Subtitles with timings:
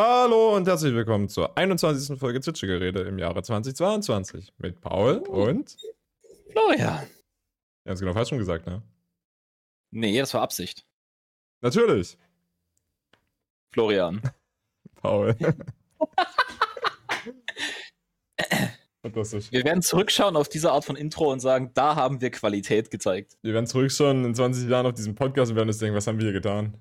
[0.00, 2.20] Hallo und herzlich willkommen zur 21.
[2.20, 5.76] Folge Zwitschergerede im Jahre 2022 mit Paul und
[6.52, 7.04] Florian.
[7.84, 8.80] Ganz genau, falsch schon gesagt, ne?
[9.90, 10.86] Nee, das war Absicht.
[11.62, 12.16] Natürlich.
[13.72, 14.22] Florian.
[15.02, 15.34] Paul.
[19.02, 19.50] Fantastisch.
[19.50, 23.36] Wir werden zurückschauen auf diese Art von Intro und sagen, da haben wir Qualität gezeigt.
[23.42, 26.20] Wir werden zurückschauen in 20 Jahren auf diesen Podcast und werden uns denken, was haben
[26.20, 26.80] wir hier getan?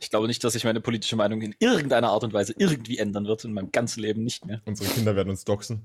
[0.00, 3.26] Ich glaube nicht, dass sich meine politische Meinung in irgendeiner Art und Weise irgendwie ändern
[3.26, 4.62] wird in meinem ganzen Leben nicht mehr.
[4.64, 5.82] Unsere Kinder werden uns doxen.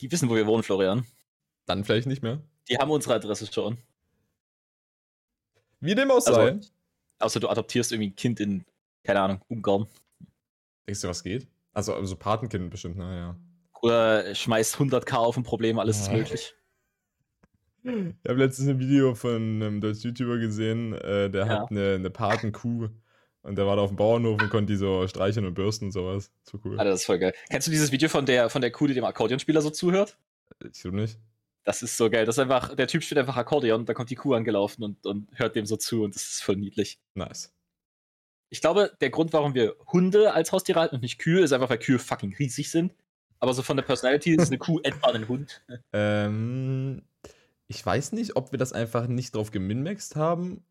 [0.00, 1.04] Die wissen, wo wir wohnen, Florian.
[1.66, 2.40] Dann vielleicht nicht mehr.
[2.70, 3.76] Die haben unsere Adresse schon.
[5.80, 6.60] Wie dem auch Also- sei.
[7.18, 8.64] Außer du adoptierst irgendwie ein Kind in,
[9.04, 9.86] keine Ahnung, Ungarn.
[10.86, 11.46] Denkst du, was geht?
[11.74, 13.36] Also, also Patenkind bestimmt, naja.
[13.82, 16.14] Oder schmeißt 100k auf ein Problem, alles ist Ja.
[16.14, 16.54] möglich.
[17.82, 21.60] Ich habe letztens ein Video von einem deutschen YouTuber gesehen, äh, der Ja.
[21.60, 22.88] hat eine, eine Patenkuh
[23.42, 25.92] und der war da auf dem Bauernhof und konnte die so streicheln und bürsten und
[25.92, 26.30] sowas.
[26.42, 26.78] So cool.
[26.78, 27.32] Alter, das ist voll geil.
[27.48, 30.18] Kennst du dieses Video von der, von der Kuh, die dem Akkordeonspieler so zuhört?
[30.72, 31.18] Ich glaube nicht.
[31.64, 32.26] Das ist so geil.
[32.26, 35.28] Das ist einfach, der Typ spielt einfach Akkordeon, da kommt die Kuh angelaufen und, und
[35.34, 36.98] hört dem so zu und das ist voll niedlich.
[37.14, 37.52] Nice.
[38.50, 41.70] Ich glaube, der Grund, warum wir Hunde als Haustiere halten und nicht Kühe, ist einfach,
[41.70, 42.92] weil Kühe fucking riesig sind.
[43.38, 45.62] Aber so von der Personality ist eine Kuh etwa ein Hund.
[45.92, 47.02] Ähm,
[47.70, 50.64] ich weiß nicht, ob wir das einfach nicht drauf geminmaxt haben.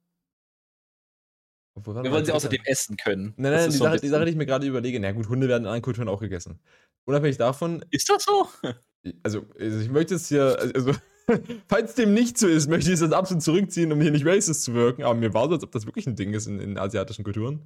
[1.76, 3.34] Wir wollen sie außerdem essen können.
[3.38, 5.48] Nein, nein, die, so Sache, die Sache, die ich mir gerade überlege, na gut, Hunde
[5.48, 6.60] werden in anderen Kulturen auch gegessen.
[7.06, 8.50] Unabhängig davon, Ist das so?
[9.24, 10.92] also, also ich möchte es hier, also,
[11.70, 14.64] falls dem nicht so ist, möchte ich es jetzt absolut zurückziehen, um hier nicht racist
[14.64, 16.78] zu wirken, aber mir war so, als ob das wirklich ein Ding ist in, in
[16.78, 17.66] asiatischen Kulturen.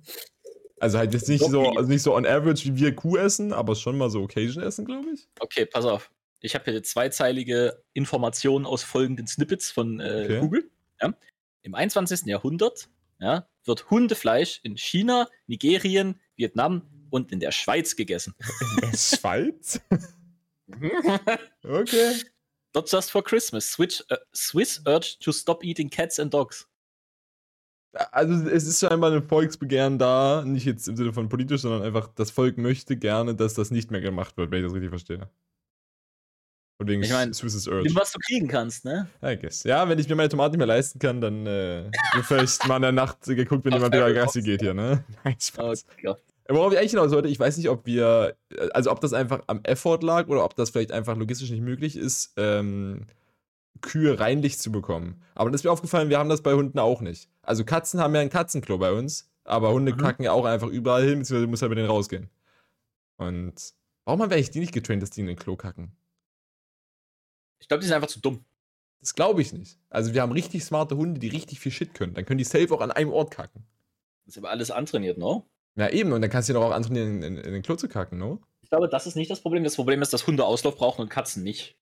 [0.79, 3.73] Also halt jetzt nicht so, also nicht so on average, wie wir Kuh essen, aber
[3.73, 5.27] schon mal so Occasion essen, glaube ich.
[5.39, 6.11] Okay, pass auf.
[6.43, 10.39] Ich habe hier zweizeilige Informationen aus folgenden Snippets von äh, Okay.
[10.41, 10.69] Google.
[11.01, 11.13] Ja.
[11.61, 12.25] Im 21.
[12.25, 18.35] Jahrhundert ja, wird Hundefleisch in China, Nigerien, Vietnam und in der Schweiz gegessen.
[18.39, 19.79] In der Schweiz?
[21.63, 22.13] Okay.
[22.73, 23.71] Not just for Christmas.
[23.71, 26.67] Switch, äh, Swiss urge to stop eating cats and dogs.
[28.11, 32.07] Also es ist scheinbar ein Volksbegehren da, nicht jetzt im Sinne von politisch, sondern einfach,
[32.15, 35.29] das Volk möchte gerne, dass das nicht mehr gemacht wird, wenn ich das richtig verstehe.
[36.77, 37.93] Von wegen Ich mein, Swiss Urge.
[37.95, 39.07] was du kriegen kannst, ne?
[39.23, 39.63] I guess.
[39.63, 41.91] Ja, wenn ich mir meine Tomaten nicht mehr leisten kann, dann äh,
[42.23, 45.03] vielleicht mal in der Nacht geguckt, wenn jemand Apple Gassi geht hier, ne?
[45.23, 45.85] Nein, Oh Spaß.
[46.03, 46.19] Gott.
[46.49, 49.43] Worauf ich eigentlich hinaus wollte, ich weiß nicht, ob wir, äh, also ob das einfach
[49.47, 53.05] am Effort lag oder ob das vielleicht einfach logistisch nicht möglich ist, ähm,
[53.81, 55.21] Kühe reinlich zu bekommen.
[55.35, 57.29] Aber dann ist mir aufgefallen, wir haben das bei Hunden auch nicht.
[57.43, 59.97] Also Katzen haben ja ein Katzenklo bei uns, aber Hunde Mhm.
[59.97, 62.29] kacken ja auch einfach überall hin, beziehungsweise muss halt mit denen rausgehen.
[63.17, 63.73] Und
[64.05, 65.91] warum haben wir eigentlich die nicht getraint, dass die in den Klo kacken?
[67.63, 68.43] Ich glaube, die sind einfach zu dumm.
[68.99, 69.79] Das glaube ich nicht.
[69.89, 72.13] Also wir haben richtig smarte Hunde, die richtig viel Shit können.
[72.13, 73.63] Dann können die safe auch an einem Ort kacken.
[74.25, 75.45] Das ist aber alles antrainiert, no?
[75.75, 76.11] Ja, eben.
[76.11, 78.17] Und dann kannst du dir doch auch antrainieren, in, in, in den Klo zu kacken,
[78.17, 78.41] no?
[78.61, 79.63] Ich glaube, das ist nicht das Problem.
[79.63, 81.77] Das Problem ist, dass Hunde Auslauf brauchen und Katzen nicht.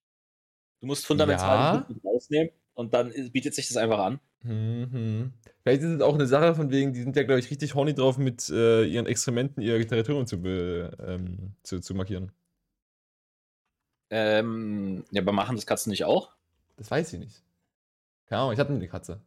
[0.82, 1.78] Du musst fundamental Ja.
[1.82, 4.20] den Hund rausnehmen und dann bietet sich das einfach an.
[4.44, 5.34] Mhm.
[5.64, 7.96] Vielleicht ist es auch eine Sache von wegen, die sind ja, glaube ich, richtig horny
[7.96, 12.32] drauf, mit äh, ihren Exkrementen ihr Territorium zu, ähm, zu, zu markieren.
[14.12, 16.32] Ähm, ja, aber machen das Katzen nicht auch?
[16.78, 17.44] Das weiß ich nicht.
[18.28, 19.22] Keine Ahnung, ich hatte eine Katze.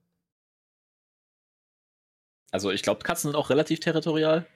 [2.50, 4.46] Also ich glaube, Katzen sind auch relativ territorial.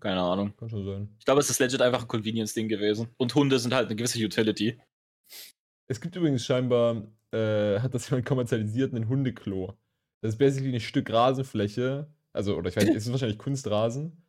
[0.00, 0.56] Keine Ahnung.
[0.56, 1.14] Kann schon sein.
[1.18, 3.10] Ich glaube, es ist legit einfach ein Convenience-Ding gewesen.
[3.18, 4.80] Und Hunde sind halt eine gewisse Utility.
[5.88, 9.76] Es gibt übrigens scheinbar, äh, hat das jemand kommerzialisiert, einen Hundeklo.
[10.22, 14.22] Das ist basically ein Stück Rasenfläche, also, oder ich weiß nicht, es ist wahrscheinlich Kunstrasen,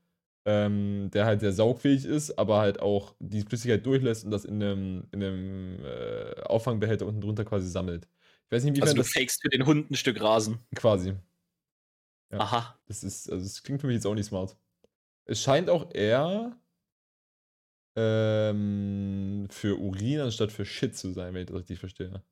[0.46, 4.62] ähm, der halt sehr saugfähig ist, aber halt auch die Flüssigkeit durchlässt und das in
[4.62, 8.08] einem, in einem äh, Auffangbehälter unten drunter quasi sammelt.
[8.46, 10.60] Ich weiß nicht, inwiefern Also du das fakest für den Hund ein Stück Rasen.
[10.76, 11.16] quasi.
[12.32, 12.40] Ja.
[12.40, 12.80] Aha.
[12.88, 14.58] Das ist, also das klingt für mich jetzt auch nicht smart.
[15.26, 16.58] Es scheint auch eher
[17.96, 22.24] ähm, für Urin anstatt für Shit zu sein, wenn ich das richtig verstehe.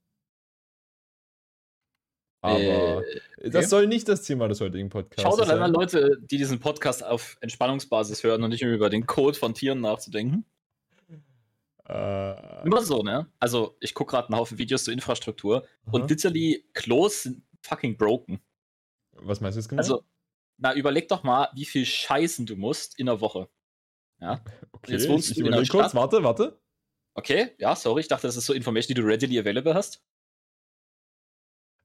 [2.41, 3.03] Aber
[3.37, 5.55] Äh, das soll nicht das Thema des heutigen Podcasts Schau doch sein.
[5.55, 9.81] einmal Leute, die diesen Podcast auf Entspannungsbasis hören und nicht über den Code von Tieren
[9.81, 10.45] nachzudenken.
[11.87, 13.27] Äh, Immer so, ne?
[13.39, 15.91] Also, ich gucke gerade einen Haufen Videos zur Infrastruktur aha.
[15.91, 18.39] und literally Klos sind fucking broken.
[19.13, 19.81] Was meinst du jetzt genau?
[19.81, 20.03] Also,
[20.57, 23.49] na, überleg doch mal, wie viel Scheißen du musst in der Woche.
[24.21, 24.43] Ja?
[24.71, 25.95] okay, jetzt wohnst ich, ich du in kurz, Stadt.
[25.95, 26.59] warte, warte.
[27.15, 30.03] Okay, ja, sorry, ich dachte, das ist so Information, die du readily available hast.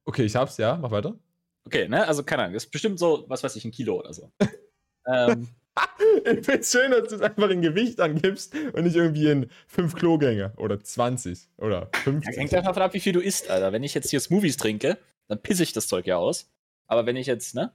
[0.05, 1.17] Okay, ich hab's, ja, mach weiter.
[1.65, 2.07] Okay, ne?
[2.07, 4.31] Also, keine Ahnung, das ist bestimmt so, was weiß ich, ein Kilo oder so.
[5.07, 5.47] ähm,
[6.25, 9.95] Ich find's schön, dass du es einfach in Gewicht angibst und nicht irgendwie in 5
[9.95, 12.37] Klogänge oder 20 oder ja, 50.
[12.37, 13.71] hängt einfach davon ab, wie viel du isst, Alter.
[13.71, 14.97] Wenn ich jetzt hier Smoothies trinke,
[15.27, 16.51] dann pisse ich das Zeug ja aus.
[16.87, 17.71] Aber wenn ich jetzt, ne?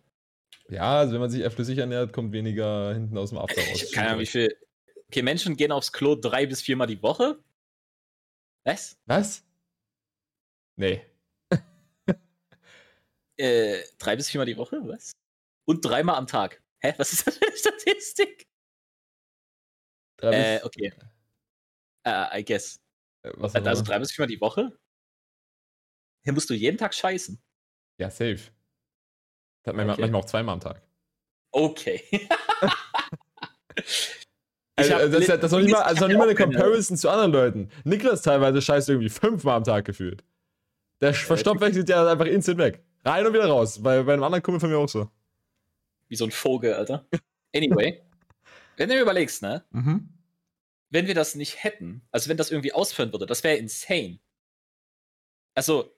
[0.68, 3.82] Ja, also wenn man sich eher flüssig ernährt, kommt weniger hinten aus dem After raus.
[3.82, 4.56] Ich keine Ahnung, wie viel.
[5.08, 7.38] Okay, Menschen gehen aufs Klo drei bis viermal die Woche.
[8.64, 8.96] Was?
[9.06, 9.42] Was?
[10.76, 11.02] Nee.
[13.40, 14.76] Äh, drei bis viermal die Woche?
[14.84, 15.12] Was?
[15.66, 16.62] Und dreimal am Tag.
[16.82, 16.94] Hä?
[16.98, 18.46] Was ist das für eine Statistik?
[20.18, 20.92] Drei Äh, bis- okay.
[22.06, 22.80] Äh, I guess.
[23.22, 24.78] äh, was Also also, drei bis viermal die Woche?
[26.24, 27.40] Hier musst du jeden Tag scheißen.
[27.98, 28.34] Ja, safe.
[29.62, 29.84] Das hat Okay.
[29.84, 30.82] manchmal auch zweimal am Tag.
[31.52, 32.02] Okay.
[34.76, 36.34] Also, also das, ist ja- das ist noch nicht mal, also noch nicht mal eine
[36.34, 37.70] Comparison zu anderen Leuten.
[37.84, 40.24] Niklas teilweise scheißt irgendwie fünfmal am Tag gefühlt.
[41.02, 42.82] Der Verstoffwechsel ja einfach instant weg.
[43.04, 43.82] Rein und wieder raus.
[43.82, 45.10] Bei, bei einem anderen Kumpel von mir auch so.
[46.08, 47.06] Wie so ein Vogel, Alter.
[47.54, 48.02] Anyway.
[48.76, 49.64] wenn du dir überlegst, ne?
[49.70, 50.08] Mhm.
[50.90, 54.18] wenn wir das nicht hätten, also wenn das irgendwie ausführen würde, das wäre insane.
[55.54, 55.94] Also,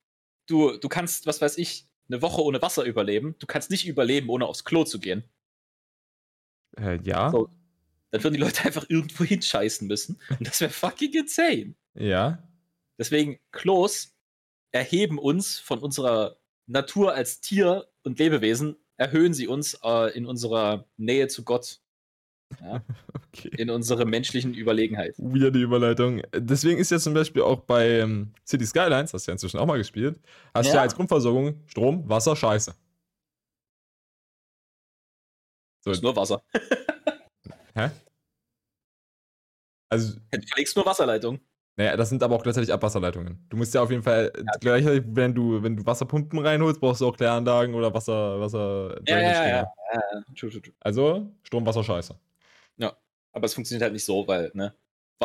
[0.47, 3.37] du, du kannst, was weiß ich, eine Woche ohne Wasser überleben.
[3.39, 5.25] Du kannst nicht überleben, ohne aufs Klo zu gehen.
[6.77, 7.31] Äh, ja.
[7.31, 7.49] So.
[8.11, 10.21] Dann würden die Leute einfach irgendwo hinscheißen müssen.
[10.29, 11.75] Und das wäre fucking insane.
[11.95, 12.47] Ja.
[12.99, 14.15] Deswegen, Klos
[14.71, 16.42] erheben uns von unserer
[16.73, 21.81] Natur als Tier und Lebewesen, erhöhen sie uns äh, in unserer Nähe zu Gott.
[22.61, 22.83] Ja,
[23.35, 23.51] Okay.
[23.57, 25.15] in unserer menschlichen Überlegenheit.
[25.17, 26.21] Weirde Überleitung.
[26.35, 29.65] Deswegen ist ja zum Beispiel auch bei ähm, City Skylines, hast du ja inzwischen auch
[29.67, 30.21] mal gespielt,
[30.53, 30.77] hast du Ja.
[30.77, 32.75] ja als Grundversorgung Strom, Wasser, Scheiße.
[35.85, 36.43] So, ist nur Wasser.
[37.75, 37.91] hä?
[39.91, 41.41] Also, Du verlegst nur Wasserleitung.
[41.77, 43.47] Naja, das sind aber auch gleichzeitig Abwasserleitungen.
[43.49, 47.01] Du musst ja auf jeden Fall äh, gleichzeitig, wenn du, wenn du Wasserpumpen reinholst, brauchst
[47.01, 49.73] du auch Kläranlagen oder Wasser, Wasser Ja, ja, ja, ja.
[50.39, 50.75] True, true, true.
[50.81, 52.15] Also, Strom, Wasser, Scheiße.
[53.33, 54.75] Aber es funktioniert halt nicht so, weil, ne?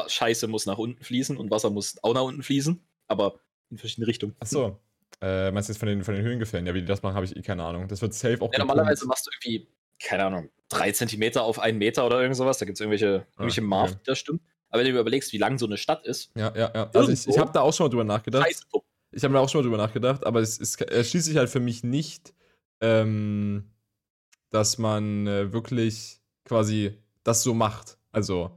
[0.08, 3.40] Scheiße muss nach unten fließen und Wasser muss auch nach unten fließen, aber
[3.72, 4.36] in verschiedene Richtungen.
[4.40, 4.80] Achso.
[5.22, 6.68] Äh, meinst du jetzt von den, von den Höhengefällen?
[6.68, 7.88] Ja, wie die das machen, habe ich eh keine Ahnung.
[7.88, 9.68] Das wird safe auch Ja, normalerweise machst du irgendwie,
[10.00, 12.60] keine Ahnung, drei Zentimeter auf einen Meter oder irgend sowas.
[12.60, 13.68] Da gibt es irgendwelche, irgendwelche okay.
[13.68, 14.42] Marv, die das stimmt.
[14.70, 16.90] Aber wenn du überlegst, wie lang so eine Stadt ist, Ja, ja, ja.
[16.94, 18.46] Also ich, ich habe da auch schon mal drüber nachgedacht.
[18.48, 18.64] Scheiße.
[19.12, 21.62] Ich habe da auch schon mal drüber nachgedacht, aber es, es erschließt sich halt für
[21.62, 22.34] mich nicht,
[22.82, 23.72] ähm,
[24.50, 27.98] dass man äh, wirklich quasi das so macht.
[28.12, 28.52] Also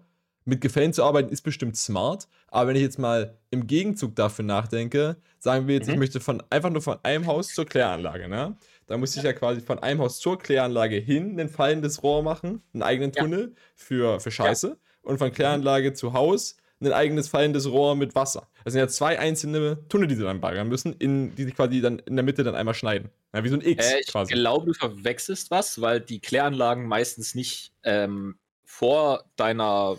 [0.45, 4.45] mit Gefällen zu arbeiten ist bestimmt smart, aber wenn ich jetzt mal im Gegenzug dafür
[4.45, 6.01] nachdenke, sagen wir jetzt, ich Mhm.
[6.01, 8.57] möchte von einfach nur von einem Haus zur Kläranlage, ne?
[8.87, 12.63] Da muss ich ja quasi von einem Haus zur Kläranlage hin ein fallendes Rohr machen,
[12.73, 13.23] einen eigenen Ja.
[13.23, 18.49] Tunnel für, für Scheiße und von Kläranlage zu Haus ein eigenes fallendes Rohr mit Wasser.
[18.65, 21.81] Das sind ja zwei einzelne Tunnel, die sie dann baggern müssen, in, die sie quasi
[21.81, 23.11] dann in der Mitte dann einmal schneiden.
[23.35, 24.33] Ja, wie so ein X Äh, ich quasi.
[24.33, 29.99] glaube, du verwechselst was, weil die Kläranlagen meistens nicht ähm, vor deiner,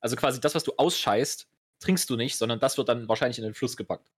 [0.00, 1.48] also quasi das, was du ausscheißt,
[1.80, 4.10] trinkst du nicht, sondern das wird dann wahrscheinlich in den Fluss gepackt.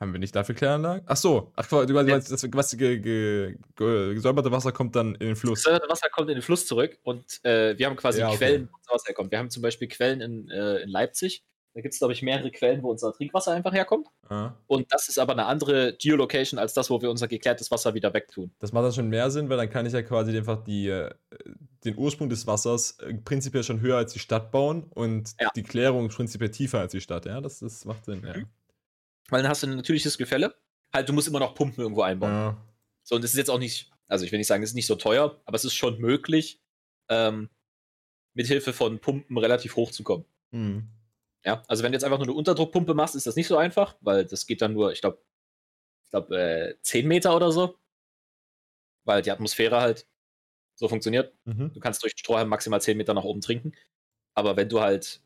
[0.00, 1.02] Haben wir nicht dafür Kläranlagen?
[1.06, 2.02] Ach so, ach, du Ja.
[2.04, 5.64] meinst, das was ge, ge, ge, gesäuberte Wasser kommt dann in den Fluss.
[5.64, 8.36] gesäuberte Wasser kommt in den Fluss zurück und äh, wir haben quasi Ja, okay.
[8.38, 9.30] Quellen, wo unser Wasser herkommt.
[9.32, 11.42] Wir haben zum Beispiel Quellen in, äh, in Leipzig.
[11.74, 14.08] Da gibt es, glaube ich, mehrere Quellen, wo unser Trinkwasser einfach herkommt.
[14.28, 17.94] Ah, Und das ist aber eine andere Geolocation als das, wo wir unser geklärtes Wasser
[17.94, 18.50] wieder wegtun.
[18.58, 21.10] das macht dann schon mehr Sinn, weil dann kann ich ja quasi einfach die, äh,
[21.84, 25.50] den Ursprung des Wassers äh, prinzipiell schon höher als die Stadt bauen und Ja.
[25.54, 27.26] die Klärung prinzipiell tiefer als die Stadt.
[27.26, 28.22] Ja, das, das macht Sinn.
[28.26, 28.34] Ja.
[29.28, 30.54] Weil dann hast du ein natürliches Gefälle.
[30.92, 32.30] Halt, du musst immer noch Pumpen irgendwo einbauen.
[32.32, 32.56] Ja.
[33.02, 34.86] So, und es ist jetzt auch nicht, also ich will nicht sagen, es ist nicht
[34.86, 36.60] so teuer, aber es ist schon möglich,
[37.08, 37.50] ähm,
[38.34, 40.24] mit Hilfe von Pumpen relativ hoch zu kommen.
[40.50, 40.88] Mhm.
[41.44, 43.96] Ja, also wenn du jetzt einfach nur eine Unterdruckpumpe machst, ist das nicht so einfach,
[44.00, 45.22] weil das geht dann nur, ich glaube,
[46.04, 47.78] ich glaube, äh, 10 Meter oder so.
[49.04, 50.06] Weil die Atmosphäre halt
[50.74, 51.34] so funktioniert.
[51.44, 51.72] Mhm.
[51.72, 53.72] Du kannst durch den Strohhalm maximal 10 Meter nach oben trinken.
[54.34, 55.20] Aber wenn du halt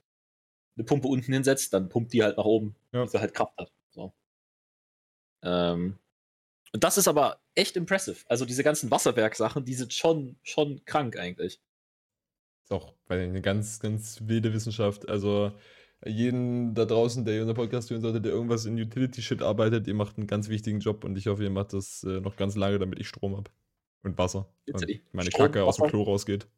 [0.77, 3.03] eine Pumpe unten hinsetzt, dann pumpt die halt nach oben, Ja.
[3.03, 3.71] dass sie halt Kraft hat.
[5.43, 5.99] Ähm,
[6.73, 8.25] und das ist aber echt impressive.
[8.29, 11.61] Also diese ganzen Wasserwerksachen, die sind schon, schon krank eigentlich.
[12.65, 15.09] Ist auch eine ganz, ganz wilde Wissenschaft.
[15.09, 15.53] Also
[16.05, 20.17] jeden da draußen, der unseren Podcast hören sollte, der irgendwas in Utility-Shit arbeitet, ihr macht
[20.17, 22.99] einen ganz wichtigen Job und ich hoffe, ihr macht das äh, noch ganz lange, damit
[22.99, 23.51] ich Strom habe.
[24.03, 24.53] Und Wasser.
[24.73, 25.91] Und meine Strom, Kacke aus dem Wasser.
[25.91, 26.49] Klo rausgeht.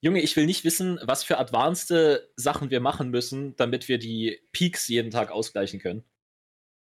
[0.00, 1.92] Junge, ich will nicht wissen, was für advanced
[2.36, 6.04] Sachen wir machen müssen, damit wir die Peaks jeden Tag ausgleichen können.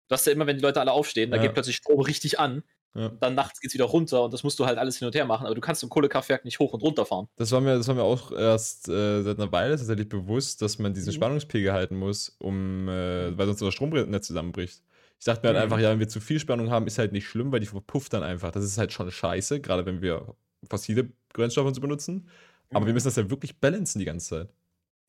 [0.08, 1.42] Du hast ja immer, wenn die Leute alle aufstehen, da Ja.
[1.44, 2.62] geht plötzlich Strom richtig an,
[2.94, 3.10] Ja.
[3.20, 5.44] dann nachts geht's wieder runter und das musst du halt alles hin und her machen,
[5.46, 7.28] aber du kannst im Kohlekraftwerk nicht hoch und runter fahren.
[7.36, 10.78] Das war mir, das war mir auch erst äh, seit einer Weile tatsächlich bewusst, dass
[10.78, 11.16] man diesen Mhm.
[11.16, 14.82] Spannungspegel halten muss, um, äh, weil sonst das Stromnetz zusammenbricht.
[15.20, 15.62] Ich dachte mir halt Mhm.
[15.64, 18.12] einfach, ja, wenn wir zu viel Spannung haben, ist halt nicht schlimm, weil die verpufft
[18.14, 18.50] dann einfach.
[18.52, 20.34] Das ist halt schon scheiße, gerade wenn wir
[20.70, 22.28] fossile Brennstoffe benutzen.
[22.72, 24.48] Aber wir müssen das ja wirklich balancen die ganze Zeit.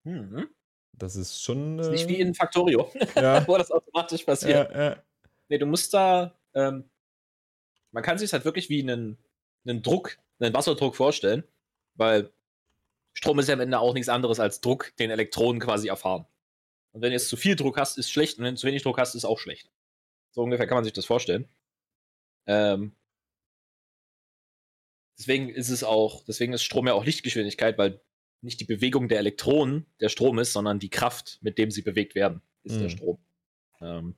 [0.03, 0.47] Mhm.
[0.99, 1.77] Das ist schon.
[1.77, 4.71] Das ist nicht äh, wie in Factorio, ja, wo das automatisch passiert.
[4.71, 5.03] ja, ja.
[5.47, 6.89] Nee, du musst da, ähm,
[7.91, 9.17] man kann sich halt wirklich wie einen,
[9.65, 11.43] einen Druck, einen Wasserdruck vorstellen,
[11.95, 12.31] weil
[13.13, 16.25] Strom ist ja am Ende auch nichts anderes als Druck, den Elektronen quasi erfahren.
[16.91, 18.83] Und wenn du jetzt zu viel Druck hast, ist schlecht und wenn du zu wenig
[18.83, 19.71] Druck hast, ist auch schlecht.
[20.31, 21.47] So ungefähr kann man sich das vorstellen.
[22.45, 22.95] Ähm,
[25.17, 28.01] deswegen ist es auch, deswegen ist Strom ja auch Lichtgeschwindigkeit, weil
[28.41, 32.15] nicht die Bewegung der Elektronen der Strom ist, sondern die Kraft, mit dem sie bewegt
[32.15, 32.81] werden, ist Mhm.
[32.81, 33.17] der Strom.
[33.81, 34.15] Ähm,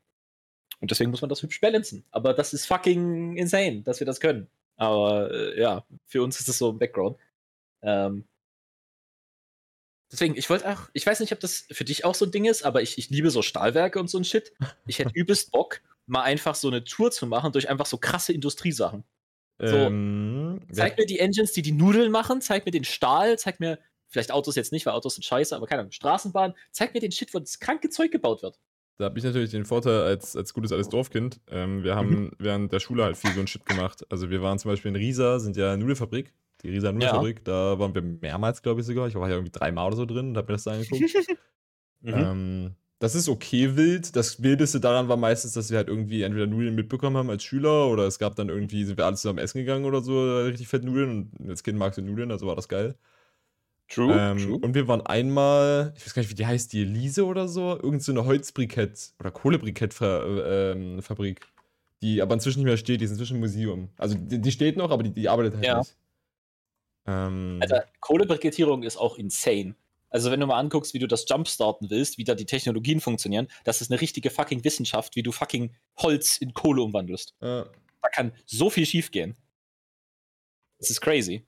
[0.79, 2.05] und deswegen muss man das hübsch balancen.
[2.11, 4.47] Aber das ist fucking insane, dass wir das können.
[4.77, 7.17] Aber äh, ja, für uns ist das so im Background.
[7.83, 8.25] Ähm,
[10.11, 12.45] deswegen, ich wollte auch, ich weiß nicht, ob das für dich auch so ein Ding
[12.45, 14.53] ist, aber ich, ich liebe so Stahlwerke und so ein Shit.
[14.87, 18.33] Ich hätte übelst Bock, mal einfach so eine Tour zu machen durch einfach so krasse
[18.33, 19.03] Industriesachen.
[19.59, 23.59] So, Ähm, Zeig mir die Engines, die die Nudeln machen, zeig mir den Stahl, zeig
[23.59, 23.77] mir,
[24.12, 27.12] vielleicht Autos jetzt nicht, weil Autos sind scheiße, aber keine Ahnung, Straßenbahn, zeig mir den
[27.12, 28.60] Shit, wo das kranke Zeug gebaut wird.
[28.98, 31.39] Da habe ich natürlich den Vorteil als, als gutes altes Dorfkind.
[31.50, 34.06] Ähm, wir haben während der Schule halt viel so ein Shit gemacht.
[34.10, 36.34] Also wir waren zum Beispiel in Riesa, sind ja Nudelfabrik.
[36.62, 39.08] Die Riesa Nudelfabrik, da waren wir mehrmals, glaube ich sogar.
[39.08, 41.01] Ich war ja irgendwie dreimal oder so drin und habe mir das da angeguckt.
[42.03, 42.13] Mhm.
[42.15, 44.15] ähm, das ist okay wild.
[44.15, 47.88] Das Wildeste daran war meistens, dass wir halt irgendwie entweder Nudeln mitbekommen haben als Schüler
[47.89, 50.84] oder es gab dann irgendwie, sind wir alle zusammen essen gegangen oder so, richtig fett
[50.84, 51.32] Nudeln.
[51.38, 52.96] Und als Kind magst du Nudeln, also war das geil.
[53.93, 57.25] True, Ähm, und wir waren einmal, ich weiß gar nicht, wie die heißt, die Elise
[57.25, 61.45] oder so, irgend so eine Holzbrikett- oder Kohlebrikettfabrik,
[62.01, 63.89] die aber inzwischen nicht mehr steht, die ist inzwischen ein Museum.
[63.98, 65.79] Also die, die steht noch, aber die, die arbeitet halt Ja.
[65.79, 65.98] nicht.
[67.05, 69.75] Ähm, Alter, Kohlebrikettierung ist auch insane.
[70.10, 73.48] Also, wenn du mal anguckst, wie du das jumpstarten willst, wie da die Technologien funktionieren,
[73.63, 77.33] das ist eine richtige fucking Wissenschaft, wie du fucking Holz in Kohle umwandelst.
[77.39, 77.63] äh,
[78.01, 79.36] Da kann so viel schief gehen.
[80.79, 81.45] Das ist crazy.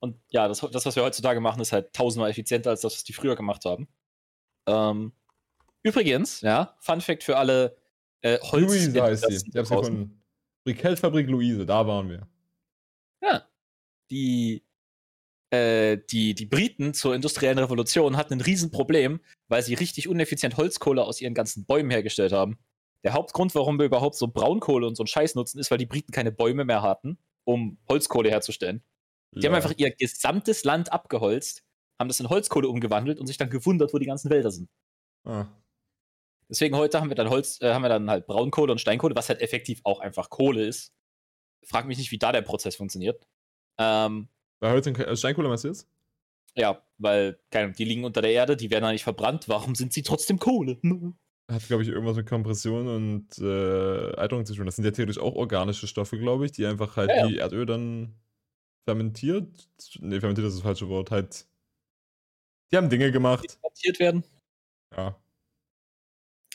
[0.00, 3.04] Und ja, das, das, was wir heutzutage machen, ist halt tausendmal effizienter als das, was
[3.04, 3.88] die früher gemacht haben.
[4.66, 5.12] Ähm,
[5.82, 7.76] übrigens, ja, Fun Fact für alle
[8.22, 8.66] äh, Holz.
[8.66, 9.48] Luise heißt sie.
[9.48, 10.22] Ich hab's gefunden.
[10.64, 12.28] Brikettfabrik Luise, da waren wir.
[13.22, 13.46] Ja.
[14.10, 14.64] Die,
[15.50, 21.04] äh, die, die Briten zur industriellen Revolution hatten ein Riesenproblem, weil sie richtig uneffizient Holzkohle
[21.04, 22.58] aus ihren ganzen Bäumen hergestellt haben.
[23.04, 25.86] Der Hauptgrund, warum wir überhaupt so Braunkohle und so einen Scheiß nutzen, ist, weil die
[25.86, 28.82] Briten keine Bäume mehr hatten, um Holzkohle herzustellen.
[29.36, 29.56] Die haben Ja.
[29.56, 31.62] einfach ihr gesamtes Land abgeholzt,
[31.98, 34.68] haben das in Holzkohle umgewandelt und sich dann gewundert, wo die ganzen Wälder sind.
[35.24, 35.46] Ah.
[36.48, 39.28] Deswegen heute haben wir dann Holz, äh, haben wir dann halt Braunkohle und Steinkohle, was
[39.28, 40.92] halt effektiv auch einfach Kohle ist.
[41.64, 43.26] Frag mich nicht, wie da der Prozess funktioniert.
[43.78, 44.28] Ähm,
[44.60, 45.88] Bei Holz und äh, Steinkohle meinst du jetzt?
[46.54, 49.48] Ja, weil, keine Ahnung, die liegen unter der Erde, die werden da nicht verbrannt.
[49.48, 50.78] Warum sind sie trotzdem Kohle?
[51.50, 54.66] Hat, glaube ich, irgendwas mit Kompression und äh, Alterung zu tun.
[54.66, 57.28] Das sind ja theoretisch auch organische Stoffe, glaube ich, die einfach halt Ja, ja.
[57.28, 58.14] wie Erdöl dann
[58.86, 59.68] fermentiert.
[59.98, 61.10] Ne, fermentiert ist das falsche Wort.
[61.10, 61.46] Halt.
[62.70, 63.44] Die haben Dinge gemacht.
[63.44, 64.24] Transportiert werden.
[64.96, 65.20] Ja.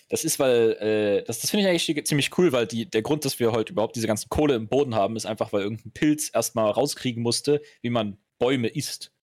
[0.10, 3.24] Das ist, weil, äh, das, das finde ich eigentlich ziemlich cool, weil die, der Grund,
[3.24, 6.32] dass wir heute überhaupt diese ganzen Kohle im Boden haben, ist einfach, weil irgendein Pilz
[6.34, 9.14] erstmal rauskriegen musste, wie man Bäume isst.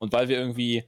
[0.00, 0.84] Und weil wir irgendwie,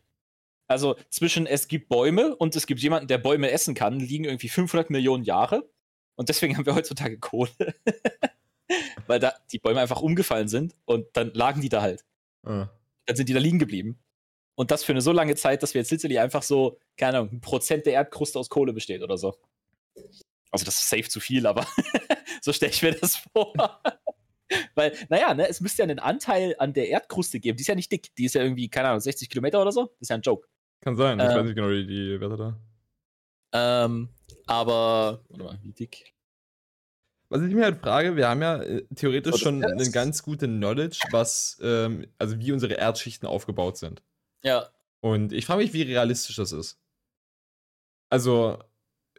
[0.68, 4.48] also zwischen es gibt Bäume und es gibt jemanden, der Bäume essen kann, liegen irgendwie
[4.48, 5.70] 500 Millionen Jahre.
[6.16, 7.50] Und deswegen haben wir heutzutage Kohle.
[9.06, 12.04] Weil da die Bäume einfach umgefallen sind und dann lagen die da halt.
[12.44, 12.68] Ah.
[13.06, 13.98] dann sind die da liegen geblieben.
[14.54, 17.32] Und das für eine so lange Zeit, dass wir jetzt literally einfach so, keine Ahnung,
[17.34, 19.36] ein Prozent der Erdkruste aus Kohle besteht oder so.
[20.50, 21.66] Also das ist safe zu viel, aber
[22.42, 23.52] so stelle ich mir das vor.
[24.74, 27.56] Weil, naja, ne, es müsste ja einen Anteil an der Erdkruste geben.
[27.56, 28.14] Die ist ja nicht dick.
[28.16, 29.86] Die ist ja irgendwie, keine Ahnung, 60 Kilometer oder so.
[29.86, 30.46] Das ist ja ein Joke.
[30.80, 31.18] Kann sein.
[31.18, 31.30] Ich Ähm.
[31.36, 32.60] weiß nicht genau die, die Werte da.
[33.84, 34.10] Ähm,
[34.46, 36.11] aber, warte mal, wie dick?
[37.32, 40.98] Was ich mir halt frage, wir haben ja äh, theoretisch schon eine ganz gute Knowledge,
[41.12, 44.02] was, ähm, also wie unsere Erdschichten aufgebaut sind.
[44.44, 44.68] Ja,
[45.00, 46.78] Und ich frage mich, wie realistisch das ist.
[48.10, 48.58] Also,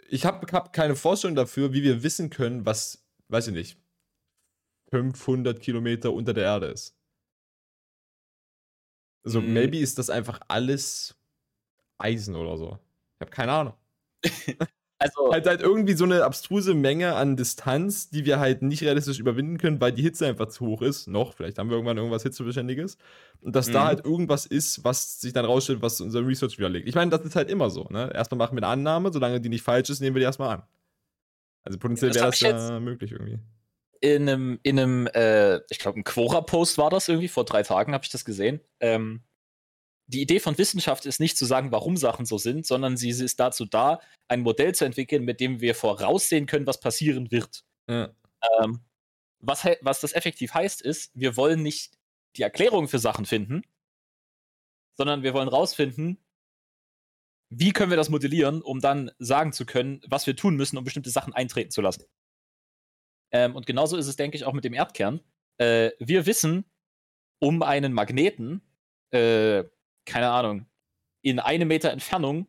[0.10, 3.78] ich habe hab keine Vorstellung dafür, wie wir wissen können, was, weiß ich nicht,
[4.92, 6.96] 500 Kilometer unter der Erde ist.
[9.26, 9.54] Also, Mhm.
[9.54, 11.16] maybe ist das einfach alles
[11.98, 12.78] Eisen oder so.
[13.16, 13.74] Ich habe keine Ahnung.
[15.00, 19.20] also, Halt halt irgendwie so eine abstruse Menge an Distanz, die wir halt nicht realistisch
[19.20, 21.08] überwinden können, weil die Hitze einfach zu hoch ist.
[21.08, 22.98] Noch, vielleicht haben wir irgendwann irgendwas Hitzebeständiges.
[23.42, 23.88] Und dass da Mhm.
[23.88, 26.88] halt irgendwas ist, was sich dann rausstellt, was unser Research widerlegt.
[26.88, 27.86] Ich meine, das ist halt immer so.
[27.90, 28.12] Ne?
[28.14, 30.64] Erstmal machen wir eine Annahme, solange die nicht falsch ist, nehmen wir die erstmal an.
[31.64, 33.40] Also potenziell wäre das ja möglich irgendwie.
[34.02, 37.94] in einem, in einem äh, ich glaube, ein Quora-Post war das irgendwie, vor drei Tagen
[37.94, 38.60] habe ich das gesehen.
[38.80, 39.22] Ähm,
[40.08, 43.40] die Idee von Wissenschaft ist nicht zu sagen, warum Sachen so sind, sondern sie ist
[43.40, 47.64] dazu da, ein Modell zu entwickeln, mit dem wir voraussehen können, was passieren wird.
[47.90, 48.14] Ja.
[48.62, 48.82] Ähm,
[49.40, 51.98] was, was das effektiv heißt, ist, wir wollen nicht
[52.36, 53.64] die Erklärung für Sachen finden,
[54.98, 56.18] sondern wir wollen rausfinden,
[57.50, 60.84] wie können wir das modellieren, um dann sagen zu können, was wir tun müssen, um
[60.84, 62.06] bestimmte Sachen eintreten zu lassen.
[63.32, 65.22] Ähm, und genauso ist es, denke ich, auch mit dem Erdkern.
[65.58, 66.66] Äh, wir wissen,
[67.40, 68.62] um einen Magneten,
[69.12, 69.64] äh,
[70.06, 70.66] keine Ahnung,
[71.22, 72.48] in einem Meter Entfernung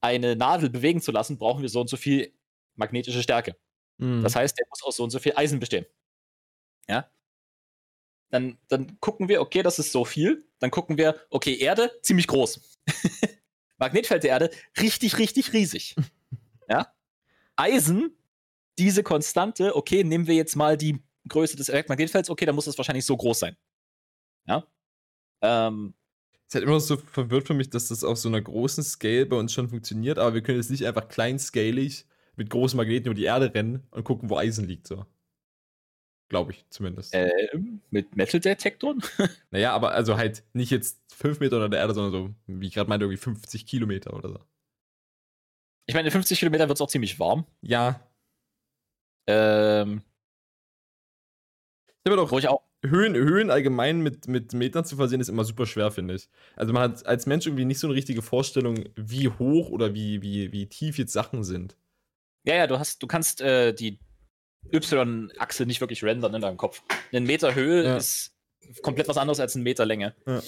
[0.00, 2.32] eine Nadel bewegen zu lassen, brauchen wir so und so viel
[2.74, 3.56] magnetische Stärke.
[3.98, 4.22] Mhm.
[4.22, 5.86] Das heißt, der muss aus so und so viel Eisen bestehen.
[6.88, 7.08] Ja?
[8.30, 10.44] Dann, dann gucken wir, okay, das ist so viel.
[10.58, 12.60] Dann gucken wir, okay, Erde, ziemlich groß.
[13.78, 15.94] Magnetfeld der Erde, richtig, richtig riesig.
[16.68, 16.92] ja?
[17.56, 18.16] Eisen,
[18.78, 22.78] diese Konstante, okay, nehmen wir jetzt mal die Größe des Magnetfelds, okay, dann muss das
[22.78, 23.56] wahrscheinlich so groß sein.
[24.46, 24.66] Ja?
[25.42, 25.94] Ähm,
[26.52, 29.36] ist halt immer so verwirrt für mich, dass das auf so einer großen Scale bei
[29.36, 32.04] uns schon funktioniert, aber wir können jetzt nicht einfach kleinscalig
[32.36, 35.06] mit großen Magneten über die Erde rennen und gucken, wo Eisen liegt, so.
[36.28, 37.14] Glaube ich zumindest.
[37.14, 39.02] ähm, mit Metal-Detektoren?
[39.50, 42.74] Naja, aber also halt nicht jetzt 5 Meter unter der Erde, sondern so, wie ich
[42.74, 44.40] gerade meinte, irgendwie 50 Kilometer oder so.
[45.86, 47.46] Ich meine, in 50 Kilometern wird es auch ziemlich warm.
[47.62, 48.00] Ja.
[49.26, 50.02] Ähm,
[52.04, 52.62] Ich habe doch wo ich auch.
[52.84, 56.28] Höhen, Höhen allgemein mit, mit Metern zu versehen, ist immer super schwer, finde ich.
[56.56, 60.20] Also man hat als Mensch irgendwie nicht so eine richtige Vorstellung, wie hoch oder wie,
[60.22, 61.76] wie, wie tief jetzt Sachen sind.
[62.44, 64.00] Ja, ja, du hast, du kannst äh, die
[64.72, 66.82] Y-Achse nicht wirklich rendern in deinem Kopf.
[67.12, 67.96] Ein Meter Höhe Ja.
[67.96, 68.34] ist
[68.82, 70.14] komplett was anderes als ein Meter Länge.
[70.26, 70.42] Ja.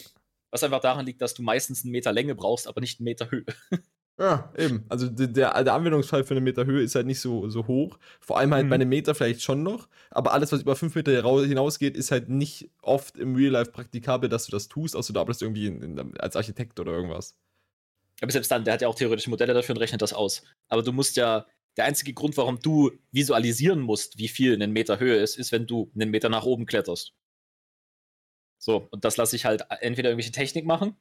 [0.50, 3.30] Was einfach daran liegt, dass du meistens einen Meter Länge brauchst, aber nicht einen Meter
[3.30, 3.44] Höhe.
[4.18, 4.84] Ja, eben.
[4.88, 7.98] Also der, der, Anwendungsfall für eine Meter Höhe ist halt nicht so, so hoch.
[8.20, 8.70] Vor allem halt Mhm.
[8.70, 9.88] bei einem Meter vielleicht schon noch.
[10.10, 11.12] Aber alles, was über 5 Meter
[11.44, 15.18] hinausgeht, ist halt nicht oft im Real Life praktikabel, dass du das tust, außer du
[15.18, 17.34] arbeitest irgendwie in, in, als Architekt oder irgendwas.
[18.20, 20.44] Aber selbst dann, der hat ja auch theoretische Modelle dafür und rechnet das aus.
[20.68, 25.00] Aber du musst ja, der einzige Grund, warum du visualisieren musst, wie viel ein Meter
[25.00, 27.14] Höhe ist, ist, wenn du einen Meter nach oben kletterst.
[28.58, 30.96] So, und das lasse ich halt entweder irgendwelche Technik machen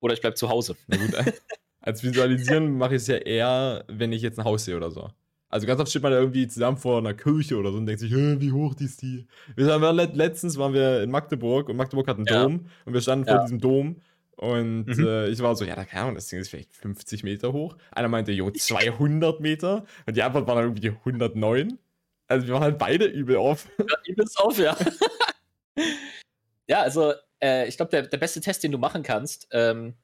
[0.00, 0.76] oder ich bleib zu Hause.
[0.86, 1.14] Na gut,
[1.86, 5.10] als Visualisieren mache ich es ja eher, wenn ich jetzt ein Haus sehe oder so.
[5.50, 8.00] Also ganz oft steht man da irgendwie zusammen vor einer Kirche oder so und denkt
[8.00, 9.26] sich, "Hä, wie hoch ist die?
[9.54, 12.42] Wir waren, let- letztens waren wir in Magdeburg und Magdeburg hat einen Ja.
[12.42, 13.34] Dom und wir standen Ja.
[13.36, 14.00] vor diesem Dom
[14.36, 15.06] und Mhm.
[15.06, 17.76] äh, ich war so, ja, da keine Ahnung, das Ding ist vielleicht 50 Meter hoch.
[17.92, 21.78] Einer meinte, jo, 200 Meter und die Antwort war dann irgendwie 109.
[22.26, 23.68] Also wir waren halt beide übel auf.
[23.78, 24.76] Ja, übelst auf, ja.
[26.66, 29.94] ja, also, äh, ich glaube, der, der beste Test, den du machen kannst, ähm,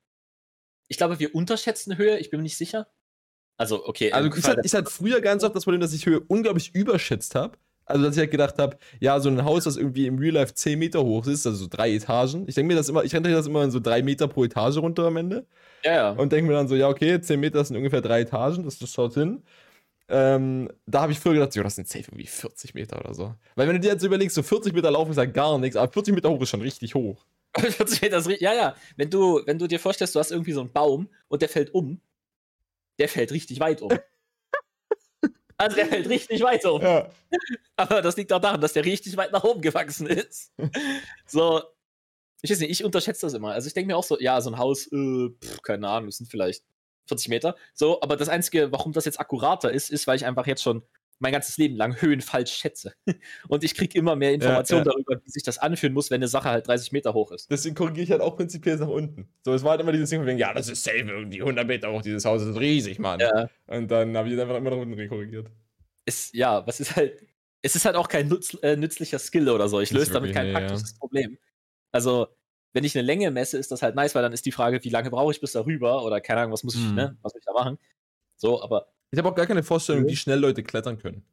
[0.91, 2.89] ich glaube, wir unterschätzen Höhe, ich bin mir nicht sicher.
[3.57, 4.11] Also, okay.
[4.13, 7.37] Also ich hatte, ich hatte früher ganz oft das Problem, dass ich Höhe unglaublich überschätzt
[7.37, 7.57] habe.
[7.85, 10.55] Also dass ich halt gedacht habe, ja, so ein Haus, das irgendwie im Real Life
[10.55, 12.45] 10 Meter hoch ist, also so drei Etagen.
[12.49, 14.79] Ich denke mir das immer, ich rechne das immer in so drei Meter pro Etage
[14.79, 15.47] runter am Ende.
[15.85, 16.11] ja, ja.
[16.11, 18.93] Und denke mir dann so, ja, okay, 10 Meter sind ungefähr drei Etagen, das, das
[18.93, 19.43] schaut hin.
[20.09, 23.35] Ähm, da habe ich früher gedacht, ja, das sind safe irgendwie 40 Meter oder so.
[23.55, 25.93] Weil wenn du dir jetzt überlegst, so 40 Meter laufen ist ja gar nichts, aber
[25.93, 27.25] 40 Meter hoch ist schon richtig hoch.
[27.59, 28.77] 40 Meter ist ri- ja, ja.
[28.97, 31.75] Wenn du, wenn du dir vorstellst, du hast irgendwie so einen Baum und der fällt
[31.75, 32.01] um,
[32.99, 33.91] der fällt richtig weit um.
[35.57, 36.81] also der fällt richtig weit um.
[36.81, 37.11] Ja.
[37.77, 40.53] Aber das liegt auch daran, dass der richtig weit nach oben gewachsen ist.
[41.27, 41.63] so,
[42.43, 43.53] ich weiß nicht, ich unterschätze das immer.
[43.53, 46.19] Also ich denke mir auch so, ja, so ein Haus, äh, pff, keine Ahnung, das
[46.19, 46.65] sind vielleicht
[47.07, 47.57] 40 Meter.
[47.75, 50.83] So, aber das Einzige, warum das jetzt akkurater ist, ist, weil ich einfach jetzt schon
[51.21, 52.95] mein ganzes Leben lang Höhen falsch schätze.
[53.49, 54.93] Und ich kriege immer mehr Informationen ja.
[54.93, 57.51] darüber, wie sich das anfühlen muss, wenn eine Sache halt 30 Meter hoch ist.
[57.51, 59.29] Deswegen korrigiere ich halt auch prinzipiell nach unten.
[59.45, 61.67] So, es war halt immer dieses Ding von wegen, ja, das ist safe irgendwie 100
[61.67, 63.21] Meter hoch, dieses Haus ist riesig, Mann.
[63.21, 63.49] Ja.
[63.67, 65.49] Und dann habe ich es einfach immer nach unten korrigiert.
[66.07, 67.23] ist, ja, was ist halt,
[67.63, 69.81] es ist halt auch kein nutz, äh, nützlicher Skill oder so.
[69.81, 70.59] Ich löse damit kein nee, ja.
[70.59, 71.39] praktisches Problem.
[71.93, 72.29] Also,
[72.73, 74.89] wenn ich eine Länge messe, ist das halt nice, weil dann ist die Frage, wie
[74.91, 76.95] lange brauche ich bis darüber oder keine Ahnung, was muss ich, Mhm.
[76.95, 77.79] ne, was muss ich da machen?
[78.37, 80.09] So, aber Ich habe auch gar keine Vorstellung, Mhm.
[80.09, 81.25] wie schnell Leute klettern können.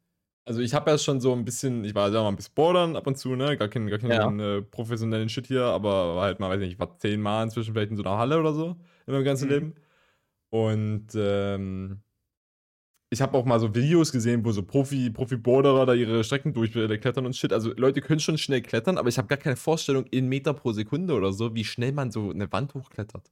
[0.45, 2.95] Also ich habe ja schon so ein bisschen, ich war ja mal ein bisschen bordern
[2.95, 3.57] ab und zu, ne?
[3.57, 6.79] Gar keinen gar keinen äh, professionellen Shit hier, aber war halt mal, weiß nicht, ich
[6.79, 9.51] war zehnmal inzwischen vielleicht in so einer Halle oder so in meinem ganzen Mhm.
[9.53, 9.75] Leben.
[10.51, 12.01] Und ähm,
[13.09, 17.25] ich habe auch mal so Videos gesehen, wo so Profi, Profi-Borderer da ihre Strecken durchklettern
[17.25, 17.53] und Shit.
[17.53, 20.73] Also Leute können schon schnell klettern, aber ich habe gar keine Vorstellung in Meter pro
[20.73, 23.31] Sekunde oder so, wie schnell man so eine Wand hochklettert.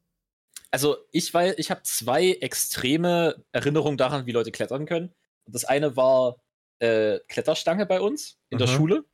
[0.76, 5.16] Also ich weil ich habe zwei extreme Erinnerungen daran, wie Leute klettern können.
[5.46, 6.36] Und das eine war
[6.80, 8.76] äh, Kletterstange bei uns in der Aha.
[8.76, 9.06] Schule,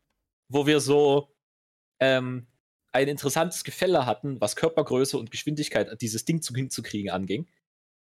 [0.49, 1.35] wo wir so
[1.99, 2.47] ähm,
[2.91, 7.47] ein interessantes Gefälle hatten, was Körpergröße und Geschwindigkeit dieses Ding zu, hinzukriegen anging.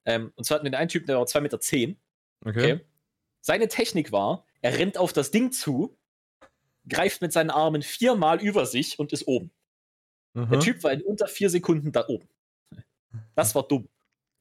[0.05, 1.59] Ähm, und zwar hatten wir den einen Typen, der war 2,10 Meter.
[1.59, 1.99] Zehn.
[2.45, 2.73] Okay.
[2.73, 2.85] Okay.
[3.41, 5.97] Seine Technik war, er rennt auf das Ding zu,
[6.87, 9.49] greift mit seinen Armen viermal über sich und ist oben.
[10.35, 10.59] Der Aha.
[10.59, 12.29] Typ war in unter vier Sekunden da oben.
[13.35, 13.87] Das war dumm.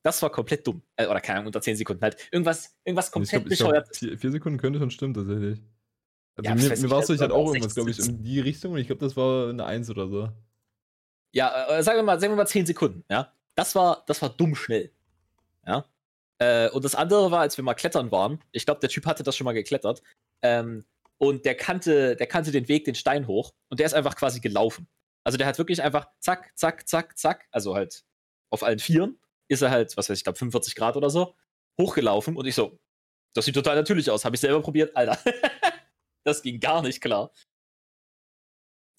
[0.02, 0.82] Das war komplett dumm.
[0.96, 2.16] Äh, oder keine Ahnung, unter zehn Sekunden halt.
[2.30, 3.96] Irgendwas, irgendwas komplett ich glaub, bescheuert.
[3.96, 5.60] Vier, vier Sekunden könnte schon stimmen, tatsächlich.
[6.36, 8.16] Also Ja, mir, mir war es ich halt aber auch irgendwas, glaube ich, 16.
[8.16, 10.28] in die Richtung und ich glaube, das war eine Eins oder so.
[11.32, 13.32] Ja, äh, sagen wir mal, sagen wir mal zehn Sekunden, ja.
[13.54, 14.92] Das war, das war dumm schnell.
[15.66, 15.84] Ja.
[16.38, 19.22] Äh, und das andere war, als wir mal klettern waren, ich glaube, der Typ hatte
[19.22, 20.02] das schon mal geklettert,
[20.42, 20.84] ähm,
[21.18, 24.40] und der kannte, der kannte den Weg, den Stein hoch, und der ist einfach quasi
[24.40, 24.86] gelaufen.
[25.24, 28.04] Also der hat wirklich einfach zack, zack, zack, zack, also halt
[28.50, 31.34] auf allen Vieren, ist er halt, was weiß ich, glaube 45 Grad oder so,
[31.80, 32.78] hochgelaufen und ich so,
[33.34, 35.18] das sieht total natürlich aus, habe ich selber probiert, Alter.
[36.24, 37.30] das ging gar nicht klar.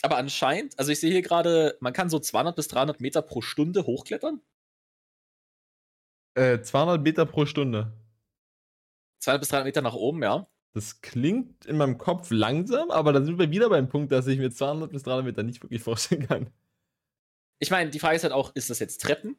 [0.04, 3.42] Aber anscheinend, also ich sehe hier gerade, man kann so 200 bis 300 Meter pro
[3.42, 4.42] Stunde hochklettern.
[6.36, 7.94] Äh, 200 Meter pro Stunde.
[9.20, 10.48] 200 bis 300 Meter nach oben, ja.
[10.74, 14.38] Das klingt in meinem Kopf langsam, aber dann sind wir wieder beim Punkt, dass ich
[14.38, 16.54] mir 200 bis 300 Meter nicht wirklich vorstellen kann.
[17.60, 19.36] Ich meine, die Frage ist halt auch, ist das jetzt Treppen?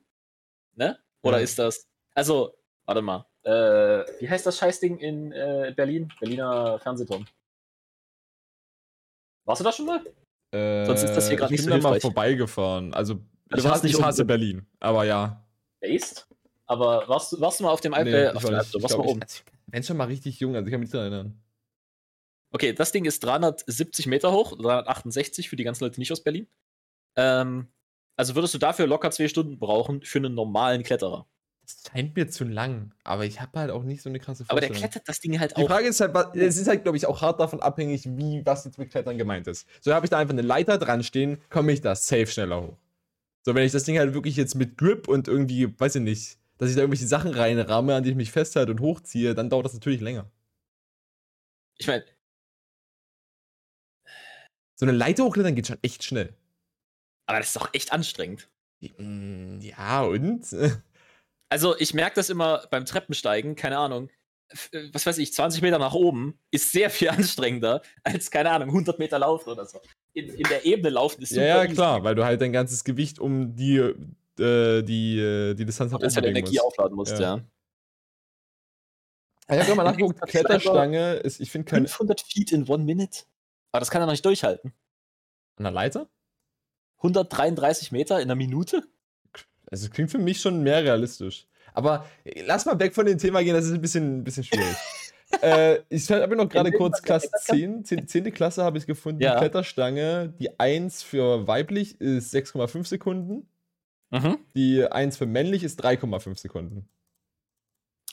[0.75, 0.99] Ne?
[1.23, 1.45] Oder Ja.
[1.45, 1.89] ist das.
[2.15, 2.55] Also,
[2.87, 3.27] warte mal.
[3.45, 3.51] Äh,
[4.21, 6.13] wie heißt das Scheißding in äh, Berlin?
[6.21, 7.27] Berliner Fernsehturm.
[9.45, 10.05] Warst du da schon mal?
[10.53, 12.93] Äh, Sonst ist das hier ich nicht bin so da mal vorbeigefahren.
[12.95, 13.15] Also,
[13.51, 14.25] Du ich, hasse, nicht ich hasse.
[14.27, 15.43] Berlin, aber ja.
[15.81, 16.27] Based?
[16.67, 18.83] Aber warst du, warst du mal auf dem Alp, Nee, äh, ich auf dem ich
[18.83, 19.21] Warst du mal oben?
[19.27, 21.43] ich- Wenn schon mal richtig jung, also ich kann mich nicht daran erinnern.
[22.51, 26.47] Okay, das Ding ist 370 Meter hoch, 368 für die ganzen Leute nicht aus Berlin.
[27.17, 27.69] Ähm,
[28.19, 31.27] also würdest du dafür locker zwei Stunden brauchen für einen normalen Kletterer.
[31.63, 34.61] Das scheint mir zu lang, aber ich habe halt auch nicht so eine krasse Aber
[34.61, 34.91] der Vorstellung.
[34.91, 35.69] klettert das Ding halt Die auch.
[35.69, 38.65] Frage ist halt, was- es ist halt, glaube ich, auch hart davon abhängig, wie, was
[38.65, 39.67] jetzt mit Klettern gemeint ist.
[39.83, 42.77] So habe ich da einfach eine Leiter dran stehen, komme ich da safe schneller hoch.
[43.45, 46.39] So, wenn ich das Ding halt wirklich jetzt mit Grip und irgendwie, weiß ich nicht,
[46.59, 49.67] dass ich da irgendwelche Sachen reinramme, an die ich mich festhalte und hochziehe, dann dauert
[49.67, 50.31] das natürlich länger.
[51.79, 52.05] Ich meine,
[54.77, 56.35] So eine Leiter hochklettern geht schon echt schnell.
[57.29, 58.49] Aber das ist doch echt anstrengend.
[58.99, 60.45] Mm, Ja, und?
[61.51, 64.11] Also ich merke das immer beim Treppensteigen, keine Ahnung,
[64.73, 68.69] äh, was weiß ich, 20 Meter nach oben ist sehr viel anstrengender als, keine Ahnung,
[68.69, 69.81] 100 Meter laufen oder so.
[70.13, 71.75] In, in der Ebene laufen ist Ja, ja, easy.
[71.75, 76.01] klar, weil du halt dein ganzes Gewicht um die, äh, die, äh, die Distanz nach
[76.01, 76.67] oben ja bewegen Energie musst.
[76.67, 77.37] aufladen musst, Ja.
[79.49, 79.55] ja.
[79.57, 81.89] Ich habe mal nachgeguckt, Kletterstange ist, ich finde, keine.
[81.89, 83.25] 500 Feet in one minute.
[83.73, 84.75] Aber das kann er noch nicht durchhalten.
[85.57, 86.11] An der Leiter?
[86.99, 88.83] 133 Meter in einer Minute?
[89.71, 91.47] Also es klingt für mich schon mehr realistisch.
[91.75, 94.45] Aber äh, lass mal weg von dem Thema gehen, das ist ein bisschen, ein bisschen
[94.45, 94.77] schwierig.
[95.43, 98.09] äh, ich habe noch gerade kurz Klasse klettern 10, 10.
[98.09, 98.33] 10.
[98.33, 99.39] Klasse habe ich gefunden, Ja.
[99.39, 100.35] Kletterstange.
[100.39, 103.49] Die 1 für weiblich ist 6,5 Sekunden.
[104.11, 104.39] Mhm.
[104.55, 106.89] Die 1 für männlich ist 3,5 Sekunden.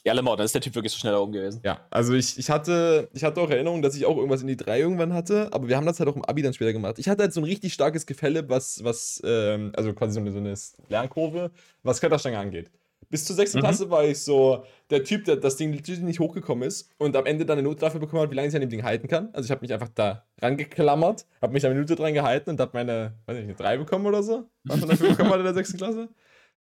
[0.06, 1.62] Ja, Lemmer, dann ist der Typ wirklich so schnell da oben gewesen.
[1.64, 4.56] Ja, also ich, ich, hatte, ich hatte auch Erinnerung, dass ich auch irgendwas in die
[4.56, 7.00] 3 irgendwann hatte, aber wir haben das halt auch im Abi dann später gemacht.
[7.00, 10.32] Ich hatte halt so ein richtig starkes Gefälle, was, was ähm, also quasi so eine,
[10.32, 10.54] so eine
[10.90, 11.50] Lernkurve,
[11.82, 12.70] was Kletterstange angeht.
[13.10, 13.56] Bis zur 6.
[13.56, 13.60] Mhm.
[13.62, 17.44] Klasse war ich so der Typ, der das Ding nicht hochgekommen ist und am Ende
[17.46, 19.30] dann eine Note dafür bekommen hat, wie lange ich an dem Ding halten kann.
[19.34, 22.72] Also ich habe mich einfach da rangeklammert, habe mich eine Minute dran gehalten und habe
[22.74, 25.54] meine, weiß nicht, eine 3 bekommen oder so, was man dafür bekommen hat in der
[25.56, 25.78] 6.
[25.78, 26.10] Klasse.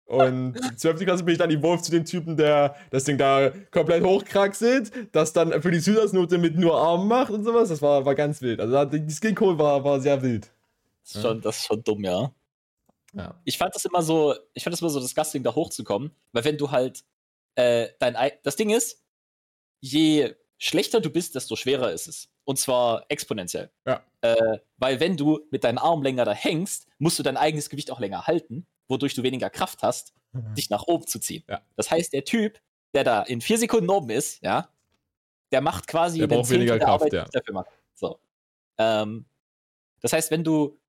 [0.06, 1.00] Und in 12.
[1.06, 4.92] Klasse bin ich dann die Wolf zu dem Typen, der das Ding da komplett hochkraxelt,
[5.16, 7.70] das dann für die Zusatznote mit nur Armen macht und sowas.
[7.70, 8.60] Das war, war ganz wild.
[8.60, 10.52] Also die Skin Code war, war sehr wild.
[11.04, 12.32] Das ist, schon, das ist schon dumm, ja.
[13.13, 13.39] Ja.
[13.44, 16.58] Ich fand das immer so, ich fand das immer so disgusting, da hochzukommen, weil wenn
[16.58, 17.04] du halt
[17.56, 19.04] äh, dein Ei- das Ding ist,
[19.80, 22.30] je schlechter du bist, desto schwerer ist es.
[22.46, 23.70] Und zwar exponentiell.
[23.86, 24.02] Ja.
[24.22, 27.92] Äh, weil wenn du mit deinen Armen länger da hängst, musst du dein eigenes Gewicht
[27.92, 30.13] auch länger halten, wodurch du weniger Kraft hast,
[30.58, 31.43] dich nach oben zu ziehen.
[31.48, 31.62] Ja.
[31.76, 32.60] Das heißt, der Typ,
[32.93, 34.69] der da in vier Sekunden oben ist, ja,
[35.52, 37.26] der macht quasi Der braucht weniger Kraft, Arbeit, ja.
[37.26, 37.69] dafür mache.
[37.93, 38.19] So.
[38.78, 39.26] Ähm,
[40.02, 40.80] das heißt, wenn du,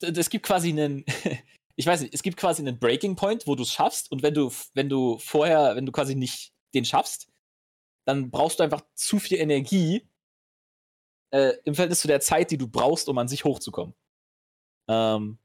[0.00, 1.04] es gibt quasi einen,
[1.76, 4.34] ich weiß nicht, es gibt quasi einen Breaking Point, wo du es schaffst und wenn
[4.34, 7.28] du, wenn du vorher, wenn du quasi nicht den schaffst,
[8.04, 10.08] dann brauchst du einfach zu viel Energie
[11.30, 13.94] äh, im Verhältnis zu der Zeit, die du brauchst, um an sich hochzukommen.
[14.88, 15.38] Ähm,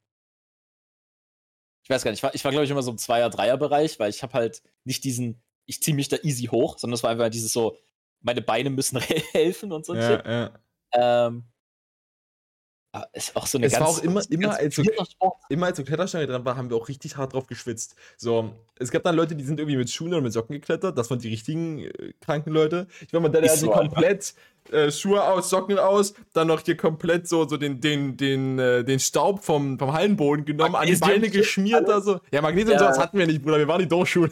[1.87, 3.97] ich weiß gar nicht, ich war, ich war glaube ich immer so im Zweier-, Dreier-Bereich,
[3.97, 7.11] weil ich habe halt nicht diesen, ich ziehe mich da easy hoch, sondern es war
[7.11, 7.77] einfach dieses so,
[8.19, 8.99] meine Beine müssen
[9.31, 9.95] helfen und so.
[9.95, 11.27] Ja, ja.
[11.27, 11.45] Ähm,
[13.13, 14.83] ist auch so eine Es ganz, war auch immer- immer als so-.
[15.49, 17.95] Immer als so Kletterstange dran war, haben wir auch richtig hart drauf geschwitzt.
[18.17, 20.97] So, es gab dann Leute, die sind irgendwie mit Schuhen oder mit Socken geklettert.
[20.97, 22.87] Das waren die richtigen äh, kranken Leute.
[23.05, 23.89] Ich war mal der, der hat so, sich Alter.
[23.89, 24.33] komplett
[24.71, 28.83] äh, Schuhe aus, Socken aus, dann noch hier komplett so, so den, den, den, äh,
[28.83, 31.89] den Staub vom, vom Hallenboden genommen, an die Magnesium- Beine geschmiert.
[31.89, 32.19] Also.
[32.31, 32.79] Ja, Magnesium Ja.
[32.79, 33.59] sowas hatten wir nicht, Bruder.
[33.59, 34.31] Wir waren die Dorfschule.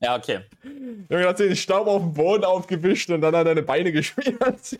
[0.00, 0.40] Ja, okay.
[1.08, 4.78] Wir haben gerade den Staub auf dem Boden aufgewischt und dann an deine Beine geschmiert.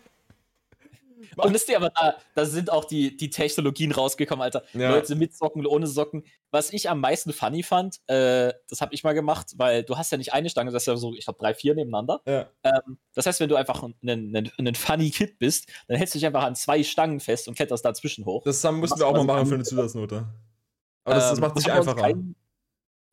[1.37, 4.63] Und wisst ihr, aber da, da sind auch die, die Technologien rausgekommen, Alter.
[4.73, 4.91] Ja.
[4.91, 6.23] Leute mit Socken, ohne Socken.
[6.51, 10.11] Was ich am meisten funny fand, äh, das habe ich mal gemacht, weil du hast
[10.11, 12.21] ja nicht eine Stange, das ist ja so, ich glaube, drei, vier nebeneinander.
[12.25, 12.47] Ja.
[12.63, 16.19] Ähm, das heißt, wenn du einfach ein, ein, ein funny Kid bist, dann hältst du
[16.19, 18.43] dich einfach an zwei Stangen fest und kletterst dazwischen hoch.
[18.43, 20.25] Das haben, mussten Machst wir auch mal machen für eine Zusatznote.
[21.05, 22.01] Aber das, das Ähm, macht wir uns einfacher.
[22.01, 22.35] kein-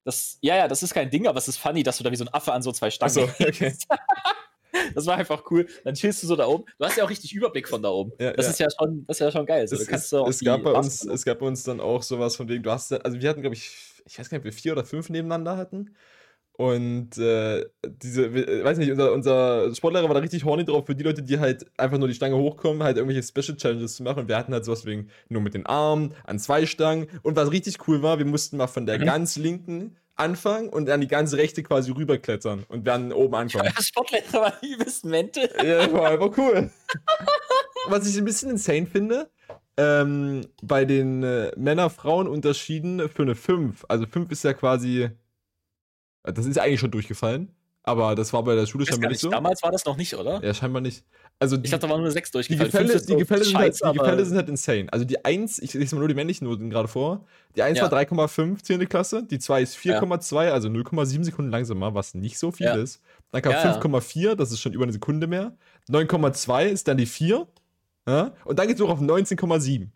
[0.04, 2.16] das, ja, ja, das ist kein Ding, aber es ist funny, dass du da wie
[2.16, 3.74] so ein Affe an so zwei Stangen Achso, okay.
[4.94, 5.66] Das war einfach cool.
[5.84, 6.64] Dann chillst du so da oben.
[6.78, 8.12] Du hast ja auch richtig Überblick von da oben.
[8.20, 8.50] Ja, das ja.
[8.52, 9.66] ist ja schon, das ist ja schon geil.
[9.68, 12.48] So, es, kannst es, gab bei uns, es gab bei uns dann auch sowas von
[12.48, 13.70] wegen, du hast, also wir hatten, glaube ich,
[14.06, 15.94] ich weiß gar nicht, ob wir vier oder fünf nebeneinander hatten.
[16.52, 20.94] Und äh, diese, wir- weiß nicht, unser, unser Sportlehrer war da richtig horny drauf für
[20.94, 24.20] die Leute, die halt einfach nur die Stange hochkommen, halt irgendwelche Special Challenges zu machen.
[24.20, 27.06] Und wir hatten halt sowas wegen nur mit den Armen, an zwei Stangen.
[27.22, 29.04] Und was richtig cool war, wir mussten mal von der Mhm.
[29.06, 33.72] ganz linken anfangen und dann die ganze rechte quasi rüberklettern und dann oben ankommen.
[33.76, 35.50] Der Sportlehrer war übelst Mente.
[35.64, 36.70] Ja, war einfach cool.
[37.88, 39.30] Was ich ein bisschen insane finde,
[39.76, 43.86] ähm, bei den äh, Männer-Frauen-Unterschieden für eine 5.
[43.88, 45.10] Also 5 ist ja quasi.
[46.22, 47.54] Das ist eigentlich schon durchgefallen.
[47.82, 49.30] Aber das war bei der Schule scheinbar nicht so.
[49.30, 50.44] Damals war das noch nicht, oder?
[50.44, 51.02] Ja, scheinbar nicht.
[51.38, 52.70] Also die, Ich dachte, da waren nur sechs die, durchgefallen.
[52.70, 54.86] Gefälle, Fünf ist die, Gefälle, sind, halt, die Gefälle sind halt insane.
[54.92, 57.24] Also die 1, ich lese mal nur die männlichen Noten gerade vor.
[57.56, 57.84] Die 1 Ja.
[57.84, 58.86] war 3,5 10.
[58.86, 62.74] Klasse, die 2 ist 4,2, also 0,7 Sekunden langsamer, was nicht so viel Ja.
[62.74, 63.00] ist.
[63.32, 63.72] Dann kam Ja, ja.
[63.72, 65.56] 5,4, das ist schon über eine Sekunde mehr.
[65.88, 67.46] 9,2 ist dann die 4.
[68.06, 68.34] Ja?
[68.44, 69.90] Und dann geht es hoch auf 19,7.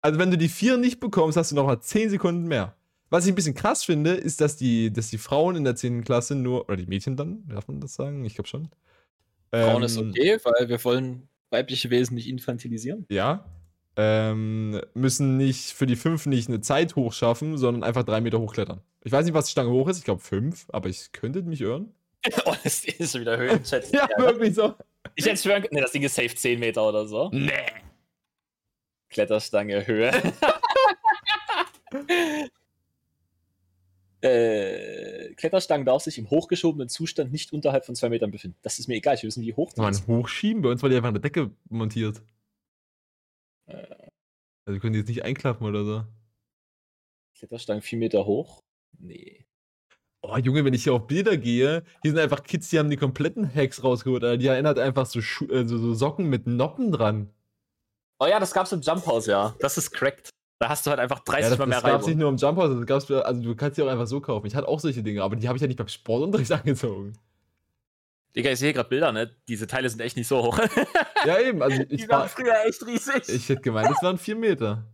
[0.00, 2.74] Also wenn du die 4 nicht bekommst, hast du noch mal 10 Sekunden mehr.
[3.08, 6.04] Was ich ein bisschen krass finde, ist, dass die, dass die Frauen in der 10.
[6.04, 8.24] Klasse nur, oder die Mädchen dann, darf man das sagen?
[8.24, 8.68] Ich glaube schon.
[9.52, 13.06] Frauen ist Ähm, okay, weil wir wollen weibliche Wesen nicht infantilisieren.
[13.08, 13.44] ja,
[13.98, 18.82] ähm, müssen nicht für die 5 nicht eine Zeit hochschaffen, sondern einfach 3 Meter hochklettern.
[19.04, 21.62] Ich weiß nicht, was die Stange hoch ist, ich glaube 5, aber ich könnte mich
[21.62, 21.94] irren.
[22.44, 23.94] oh, das ist wieder Höhenschätzen.
[23.96, 24.74] Ja, wirklich so.
[25.14, 27.30] Ich hätte schwören können, nee, das Ding ist safe 10 Meter oder so.
[27.32, 27.52] Nee.
[29.08, 30.10] Kletterstange, Höhe.
[34.26, 38.56] äh, Kletterstangen darf sich im hochgeschobenen Zustand nicht unterhalb von 2 Metern befinden.
[38.62, 40.06] Das ist mir egal, ich will wissen, wie hoch die Man, ist.
[40.06, 42.22] hochschieben, bei uns war die einfach an der Decke montiert.
[43.66, 43.86] Äh,
[44.64, 46.04] Also können die jetzt nicht einklappen oder so.
[47.38, 48.62] Kletterstangen 4 Meter hoch?
[48.98, 49.44] Nee.
[50.22, 52.96] Oh, Junge, wenn ich hier auf Bilder gehe, hier sind einfach Kids, die haben die
[52.96, 54.24] kompletten Hacks rausgeholt.
[54.24, 54.38] Alter.
[54.38, 57.30] Die erinnert einfach so, Schu äh, so, so Socken mit Noppen dran.
[58.18, 59.54] Oh ja, das gab's im Jump House, ja.
[59.60, 60.30] Das ist cracked.
[60.58, 62.20] Da hast du halt einfach 30 Ja, das, Mal mehr das gab's nicht Reibung.
[62.20, 64.46] nur im Jump House, das gab's also du kannst die auch einfach so kaufen.
[64.46, 67.12] Ich hatte auch solche Dinge, aber die habe ich ja nicht beim Sportunterricht angezogen.
[68.34, 69.34] Digga, ich sehe gerade Bilder, ne?
[69.48, 70.58] Diese Teile sind echt nicht so hoch.
[71.24, 73.28] Ja, eben, also Die ich, waren war, früher echt riesig.
[73.28, 74.84] ich hätte gemeint, es waren vier Meter.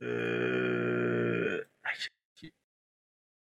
[0.00, 1.60] Äh,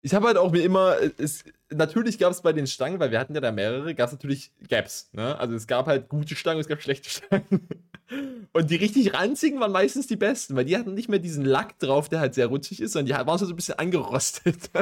[0.03, 3.19] Ich habe halt auch mir immer, es, natürlich gab es bei den Stangen, weil wir
[3.19, 5.11] hatten ja da mehrere, gab es natürlich Gaps.
[5.13, 5.39] Ne?
[5.39, 7.69] Also es gab halt gute Stangen, es gab schlechte Stangen.
[8.53, 11.79] Und die richtig ranzigen waren meistens die besten, weil die hatten nicht mehr diesen Lack
[11.79, 14.71] drauf, der halt sehr rutschig ist, sondern die waren so ein bisschen angerostet.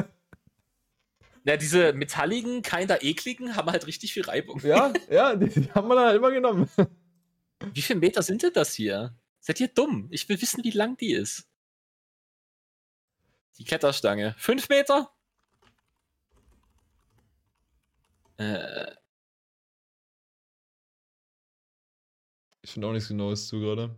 [1.44, 4.60] Ja, diese metalligen, keiner ekligen, haben halt richtig viel Reibung.
[4.64, 6.68] ja, ja, die, die haben wir dann halt immer genommen.
[7.72, 9.16] Wie viele Meter sind denn das hier?
[9.40, 10.08] Seid ihr dumm?
[10.10, 11.48] Ich will wissen, wie lang die ist.
[13.56, 14.34] Die Kletterstange.
[14.36, 15.10] Fünf Meter?
[18.38, 18.86] Äh,
[22.62, 23.94] Ich finde auch nichts Genaues zu gerade.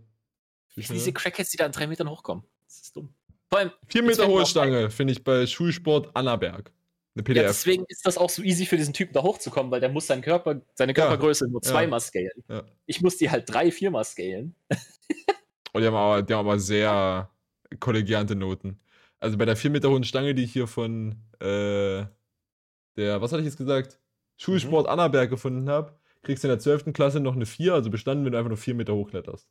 [0.75, 2.45] wie sind diese Crackheads, die da an drei Metern hochkommen?
[2.67, 3.13] Das ist dumm.
[3.49, 6.71] Vor allem, Vier Meter hohe Stange finde ich bei Schulsport Annaberg.
[7.17, 7.47] Eine ja, PDF.
[7.49, 10.23] deswegen ist das auch so easy für diesen Typen da hochzukommen, weil der muss seinen
[10.23, 11.69] Körper, seine Ja, Körpergröße nur ja.
[11.69, 12.31] zweimal scalen.
[12.49, 12.63] Ja.
[12.87, 14.55] Ich muss die halt drei, viermal scalen.
[15.73, 17.29] Und die haben aber, die haben aber sehr
[17.81, 18.79] kollegiante Noten.
[19.19, 22.07] Also bei der 4 Meter hohen Stange, die ich hier von äh,
[22.97, 23.99] der, was hatte ich jetzt gesagt?
[24.41, 24.93] Schulsport Mhm.
[24.93, 26.93] Annaberg gefunden habe, kriegst du in der 12.
[26.95, 29.47] Klasse noch eine 4, also bestanden, wenn du einfach nur 4 Meter hochkletterst.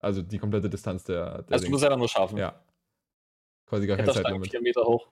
[0.00, 2.38] Also die komplette Distanz der, der Also du musst einfach nur schaffen.
[2.38, 2.60] Ja.
[3.66, 4.50] Quasi gar kein Kletterstange Zeitlimit.
[4.50, 5.08] vier Meter hoch.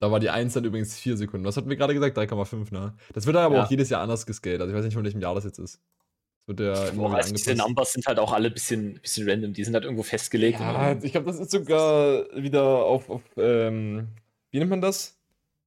[0.00, 1.46] Da war die 1 dann übrigens 4 Sekunden.
[1.46, 2.16] Was hatten wir gerade gesagt?
[2.18, 2.94] 3,5, ne?
[3.12, 3.64] Das wird aber Ja.
[3.64, 4.60] auch jedes Jahr anders gescaled.
[4.60, 5.80] Also ich weiß nicht, von welchem Jahr das jetzt ist.
[6.46, 7.54] Das wird ja immer Boah, also diese.
[7.54, 9.52] Numbers sind halt auch alle ein bisschen, bisschen random.
[9.52, 10.58] Die sind halt irgendwo festgelegt.
[10.58, 14.08] Ja, ich glaube, das ist sogar wieder auf, auf ähm,
[14.50, 15.21] wie nennt man das?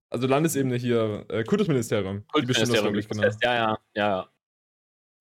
[0.10, 2.24] Also Landesebene hier, äh, Kultusministerium.
[2.28, 3.24] Die Kultusministerium das genau.
[3.24, 3.40] fest.
[3.44, 4.30] Ja, ja, ja.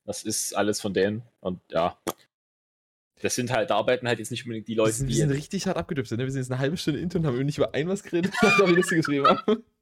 [0.04, 1.22] Das ist alles von denen.
[1.40, 1.98] Und ja.
[3.22, 5.20] Das sind halt, da arbeiten halt jetzt nicht unbedingt die Wir Leute, sind, wir die.
[5.20, 6.24] sind richtig hart abgedüptet, ne?
[6.24, 8.58] Wir sind jetzt eine halbe Stunde Intro und haben nicht über ein was geredet, was
[8.58, 9.64] wir die Liste geschrieben haben.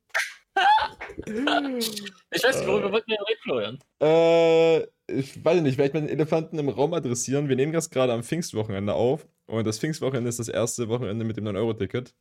[1.17, 3.79] Ich weiß nicht, worüber wollten wir reden, Florian?
[4.01, 7.49] Äh, ich weiß nicht, vielleicht mal den Elefanten im Raum adressieren.
[7.49, 9.27] Wir nehmen das gerade am Pfingstwochenende auf.
[9.47, 12.15] Und das Pfingstwochenende ist das erste Wochenende mit dem 9-Euro-Ticket.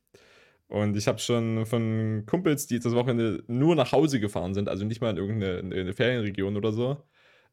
[0.72, 4.70] Und ich habe schon von Kumpels, die jetzt das Wochenende nur nach Hause gefahren sind,
[4.70, 7.04] also nicht mal in irgendeine in eine Ferienregion oder so,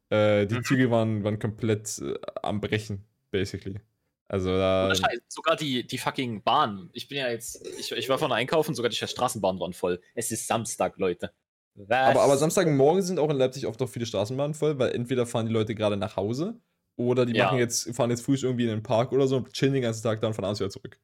[0.09, 0.63] äh, die Mhm.
[0.63, 3.81] Züge waren, waren komplett äh, am Brechen, basically.
[4.29, 4.93] Also da.
[5.27, 6.89] Sogar die, die fucking Bahn.
[6.93, 9.99] Ich bin ja jetzt, ich, ich war von einkaufen, sogar die Straßenbahnen waren voll.
[10.15, 11.33] Es ist Samstag, Leute.
[11.75, 12.07] Was?
[12.11, 15.45] Aber, aber Samstagmorgen sind auch in Leipzig oft auch viele Straßenbahnen voll, weil entweder fahren
[15.45, 16.57] die Leute gerade nach Hause
[16.95, 17.47] oder die Ja.
[17.47, 20.03] machen jetzt, fahren jetzt früh irgendwie in den Park oder so und chillen den ganzen
[20.03, 20.97] Tag dann von abends wieder zurück.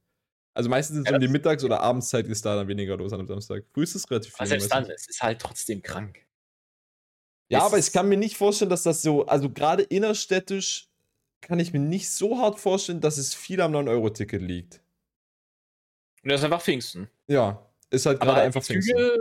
[0.56, 3.12] Also meistens ist es Ja, um die Mittags- oder Abendszeit ist da dann weniger los
[3.12, 3.66] an einem Samstag.
[3.74, 4.40] Früh ist es relativ viel.
[4.40, 6.26] Aber selbst dann, es ist halt trotzdem krank.
[7.50, 10.90] Ja, es aber ich kann mir nicht vorstellen, dass das so, also gerade innerstädtisch
[11.42, 14.82] kann ich mir nicht so hart vorstellen, dass es viel am 9-Euro-Ticket liegt.
[16.24, 17.10] Und das ist einfach Pfingsten.
[17.28, 18.98] Ja, ist halt gerade einfach Pfingsten.
[18.98, 19.20] Züge,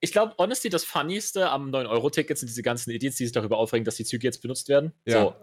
[0.00, 3.84] ich glaube, honestly, das Funnieste am 9-Euro-Ticket sind diese ganzen Idiots, die sich darüber aufregen,
[3.84, 4.92] dass die Züge jetzt benutzt werden.
[5.04, 5.20] Ja.
[5.20, 5.34] So,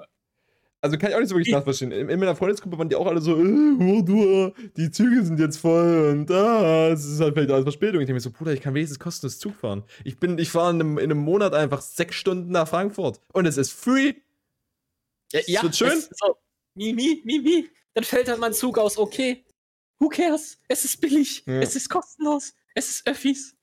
[0.84, 1.92] Also kann ich auch nicht so wirklich Ich- nachverstehen.
[1.92, 6.10] In, in meiner Freundesgruppe waren die auch alle so, äh, die Züge sind jetzt voll
[6.12, 8.02] und ah, es ist halt vielleicht alles Verspätung.
[8.02, 9.84] Ich denke mir so, Bruder, ich kann wenigstens kostenlos Zug fahren.
[10.04, 13.46] Ich bin, ich fahre in einem, in einem Monat einfach sechs Stunden nach Frankfurt und
[13.46, 14.14] es ist free.
[15.32, 15.90] ja, wird schön.
[15.90, 16.36] es ist So,
[16.76, 17.70] mi, mi, mi, mi.
[17.94, 19.46] Dann fällt halt mein Zug aus, okay.
[20.00, 20.60] Who cares?
[20.68, 21.44] Es ist billig.
[21.46, 21.60] Ja.
[21.62, 22.56] Es ist kostenlos.
[22.74, 23.56] Es ist Öffis.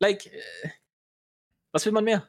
[0.00, 0.68] Like, äh,
[1.72, 2.28] was will man mehr?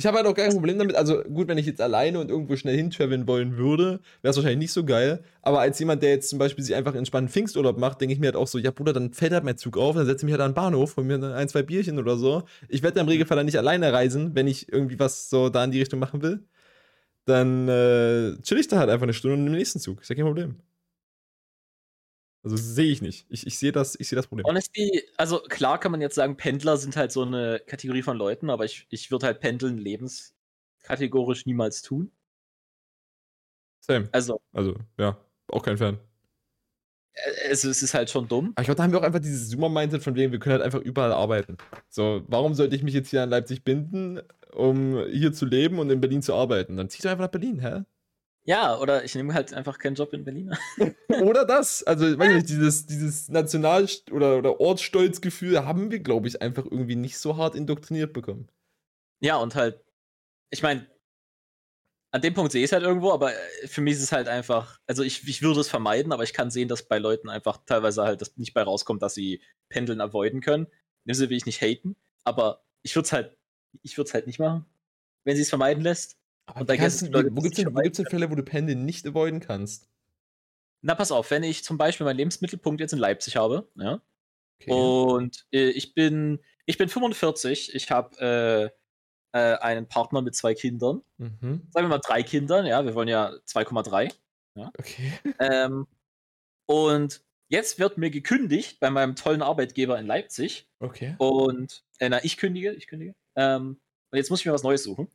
[0.00, 0.94] Ich habe halt auch kein Problem damit.
[0.94, 4.60] Also gut, wenn ich jetzt alleine und irgendwo schnell hintraveln wollen würde, wäre es wahrscheinlich
[4.60, 5.24] nicht so geil.
[5.42, 8.26] Aber als jemand, der jetzt zum Beispiel sich einfach entspannten Pfingsturlaub macht, denke ich mir
[8.26, 10.32] halt auch so, ja Bruder, dann fällt halt mein Zug auf, dann setze ich mich
[10.34, 12.44] halt an den Bahnhof, hol mir dann ein, zwei Bierchen oder so.
[12.68, 15.72] Ich werde im Regelfall dann nicht alleine reisen, wenn ich irgendwie was so da in
[15.72, 16.44] die Richtung machen will.
[17.26, 20.00] Dann äh, chill ich da halt einfach eine Stunde und den nächsten Zug.
[20.02, 20.56] Ist ja kein Problem.
[22.44, 23.26] Also sehe ich nicht.
[23.28, 24.46] Ich, ich sehe das, ich sehe das Problem.
[24.46, 28.50] Honestly, also klar kann man jetzt sagen, Pendler sind halt so eine Kategorie von Leuten,
[28.50, 32.12] aber ich, ich würde halt Pendeln lebenskategorisch niemals tun.
[33.80, 34.08] Same.
[34.12, 35.98] Also, Also, ja, auch kein Fan.
[37.14, 38.52] äh, es, es ist halt schon dumm.
[38.54, 40.62] Aber ich glaube, da haben wir auch einfach dieses Zoomer-Mindset von wegen, wir können halt
[40.62, 41.56] einfach überall arbeiten.
[41.88, 44.20] So, warum sollte ich mich jetzt hier an Leipzig binden,
[44.52, 46.76] um hier zu leben und in Berlin zu arbeiten?
[46.76, 47.82] Dann zieh doch einfach nach Berlin, hä?
[48.48, 50.56] Ja, oder ich nehme halt einfach keinen Job in Berlin.
[51.22, 51.82] Oder das.
[51.82, 56.64] Also, ich weiß nicht, dieses, dieses National- oder, oder Ortsstolzgefühl haben wir, glaube ich, einfach
[56.64, 58.48] irgendwie nicht so hart indoktriniert bekommen.
[59.20, 59.84] Ja, und halt,
[60.48, 60.86] ich meine,
[62.10, 64.28] an dem Punkt sehe ich es halt irgendwo, aber äh, für mich ist es halt
[64.28, 67.58] einfach, also ich, ich würde es vermeiden, aber ich kann sehen, dass bei Leuten einfach
[67.66, 70.64] teilweise halt das nicht bei rauskommt, dass sie Pendeln avoiden können.
[70.64, 73.36] In dem Sinne will ich nicht haten, aber ich würde es halt,
[73.82, 74.64] ich würde es halt nicht machen,
[75.24, 76.17] wenn sie es vermeiden lässt.
[76.48, 79.06] Aber Und da gibt's du, wo gibt es denn, denn Fälle, wo du Pendeln nicht
[79.06, 79.88] avoiden kannst?
[80.80, 84.00] Na, pass auf, wenn ich zum Beispiel meinen Lebensmittelpunkt jetzt in Leipzig habe, ja,
[84.60, 84.72] Okay.
[84.72, 88.72] und äh, ich bin, ich bin 45, ich habe
[89.32, 91.68] äh, äh, einen Partner mit zwei Kindern, Mhm.
[91.70, 94.12] sagen wir mal drei Kindern, ja, wir wollen ja 2,3.
[94.56, 95.12] Okay.
[95.38, 95.86] Ähm,
[96.66, 100.68] und jetzt wird mir gekündigt bei meinem tollen Arbeitgeber in Leipzig.
[100.80, 101.14] Okay.
[101.18, 103.14] Und, äh, na, ich kündige, ich kündige.
[103.36, 103.80] Ähm,
[104.10, 105.08] und jetzt muss ich mir was Neues suchen.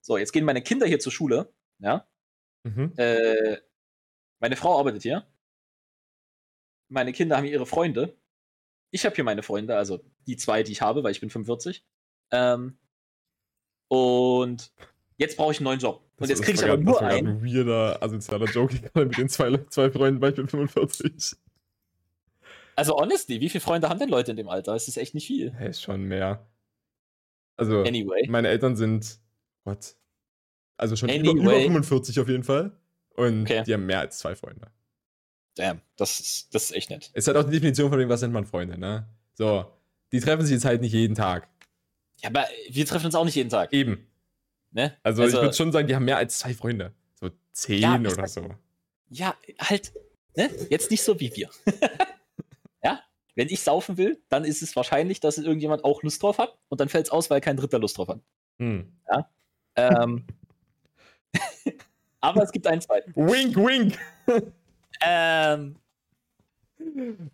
[0.00, 1.52] So, jetzt gehen meine Kinder hier zur Schule.
[1.78, 2.06] Ja.
[2.64, 2.92] Mhm.
[2.96, 3.58] Äh,
[4.40, 5.26] meine Frau arbeitet hier.
[6.88, 8.16] Meine Kinder haben ihre Freunde.
[8.90, 11.84] Ich habe hier meine Freunde, also die zwei, die ich habe, weil ich bin 45.
[12.30, 12.78] Ähm,
[13.88, 14.72] und
[15.16, 16.02] jetzt brauche ich einen neuen Job.
[16.16, 17.28] Und jetzt kriege ich aber das nur war grad einen.
[17.28, 21.36] ein weirder, asozialer Joke mit den zwei, zwei Freunden bei 45.
[22.76, 24.74] Also honestly, wie viele Freunde haben denn Leute in dem Alter?
[24.74, 25.52] Es ist echt nicht viel.
[25.52, 26.46] Hey, ist schon mehr.
[27.56, 28.28] Also, Anyway.
[28.28, 29.18] meine Eltern sind,
[29.64, 29.94] Gott,
[30.76, 31.62] also schon über, über Anyway.
[31.64, 32.72] 45 auf jeden Fall.
[33.14, 33.64] Und Okay.
[33.66, 34.70] die haben mehr als zwei Freunde.
[35.56, 37.10] Damn, das ist, das ist echt nett.
[37.14, 39.08] Ist halt auch die Definition von dem, was nennt man Freunde, ne?
[39.34, 39.66] So,
[40.12, 41.48] die treffen sich jetzt halt nicht jeden Tag.
[42.22, 43.72] Ja, aber wir treffen uns auch nicht jeden Tag.
[43.72, 44.06] Eben.
[44.70, 44.96] Ne?
[45.02, 46.92] Also, ich würde schon sagen, die haben mehr als zwei Freunde.
[47.14, 48.54] So zehn Ja, oder sag- so.
[49.10, 49.92] Ja, halt,
[50.36, 50.48] ne?
[50.70, 51.50] Jetzt nicht so wie wir.
[52.82, 53.00] ja?
[53.34, 56.80] Wenn ich saufen will, dann ist es wahrscheinlich, dass irgendjemand auch Lust drauf hat und
[56.80, 58.20] dann fällt es aus, weil kein Dritter Lust drauf hat.
[58.58, 58.92] Hm.
[59.78, 60.24] Ähm,
[62.20, 63.14] aber es gibt einen zweiten.
[63.14, 63.98] Wink, wink!
[65.00, 65.76] Ähm,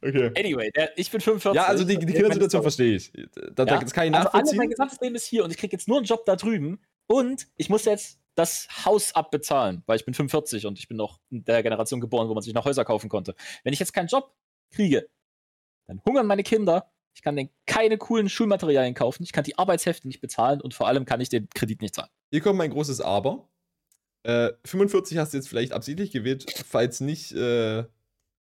[0.02, 0.33] Okay.
[0.38, 1.54] anyway, der, ich bin 45.
[1.54, 3.12] Ja, also die, die Kindersituation verstehe ich.
[3.54, 3.78] Da, Ja?
[3.78, 4.57] Das kann ich Also nachvollziehen.
[4.57, 7.46] mein gesamtes Leben ist hier und ich kriege jetzt nur einen Job da drüben und
[7.57, 11.44] ich muss jetzt das Haus abbezahlen, weil ich bin 45 und ich bin noch in
[11.44, 13.35] der Generation geboren, wo man sich noch Häuser kaufen konnte.
[13.62, 14.35] Wenn ich jetzt keinen Job
[14.72, 15.09] kriege,
[15.87, 20.07] dann hungern meine Kinder, ich kann denen keine coolen Schulmaterialien kaufen, ich kann die Arbeitshefte
[20.07, 22.11] nicht bezahlen und vor allem kann ich den Kredit nicht zahlen.
[22.31, 23.48] Hier kommt mein großes Aber.
[24.24, 27.85] Äh, 45 hast du jetzt vielleicht absichtlich gewählt, falls nicht, äh,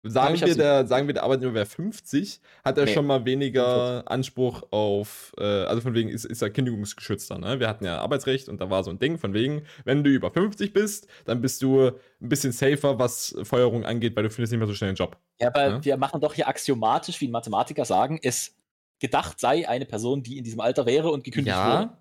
[0.02, 4.04] sagen, wir der, sagen wir, der Arbeitnehmer wäre 50, hat er Nee, schon mal weniger
[4.11, 7.38] Anspruch auf, äh, also von wegen ist, ist er kündigungsgeschützter.
[7.38, 7.61] Ne?
[7.61, 10.30] Wir hatten ja Arbeitsrecht und da war so ein Ding von wegen, wenn du über
[10.30, 14.59] 50 bist, dann bist du ein bisschen safer, was Feuerung angeht, weil du findest nicht
[14.59, 15.16] mehr so schnell einen Job.
[15.40, 15.84] Ja, aber Ja.
[15.84, 18.57] wir machen doch hier axiomatisch, wie Mathematiker sagen, es
[19.01, 21.66] gedacht sei eine Person, die in diesem Alter wäre und gekündigt wurde.
[21.66, 21.99] Ja,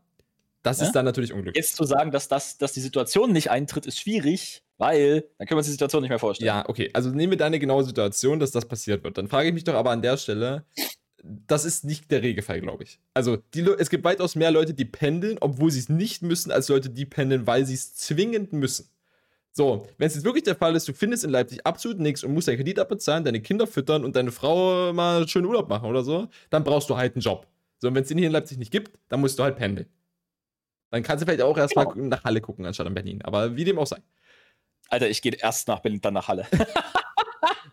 [0.63, 0.85] das Ja?
[0.87, 1.63] ist dann natürlich unglücklich.
[1.63, 5.55] Jetzt zu sagen, dass, das, dass die Situation nicht eintritt, ist schwierig, weil dann können
[5.55, 6.47] wir uns die Situation nicht mehr vorstellen.
[6.47, 6.89] Ja, okay.
[6.93, 9.17] Also nehmen wir deine genaue Situation, dass das passiert wird.
[9.17, 10.65] Dann frage ich mich doch aber an der Stelle,
[11.23, 12.99] das ist nicht der Regelfall, glaube ich.
[13.13, 16.67] Also die, es gibt weitaus mehr Leute, die pendeln, obwohl sie es nicht müssen, als
[16.69, 18.89] Leute, die pendeln, weil sie es zwingend müssen.
[19.57, 22.31] So, wenn es jetzt wirklich der Fall ist, du findest in Leipzig absolut nichts und
[22.31, 26.03] musst deinen Kredit abbezahlen, deine Kinder füttern und deine Frau mal schön Urlaub machen oder
[26.03, 27.47] so, dann brauchst du halt einen Job.
[27.79, 29.87] So, und wenn es den hier in Leipzig nicht gibt, dann musst du halt pendeln.
[30.91, 32.05] Dann kannst du vielleicht auch erstmal Genau.
[32.05, 33.21] nach Halle gucken, anstatt in Berlin.
[33.23, 33.97] Aber wie dem auch sei.
[34.89, 36.45] Alter, ich gehe erst nach Berlin, dann nach Halle.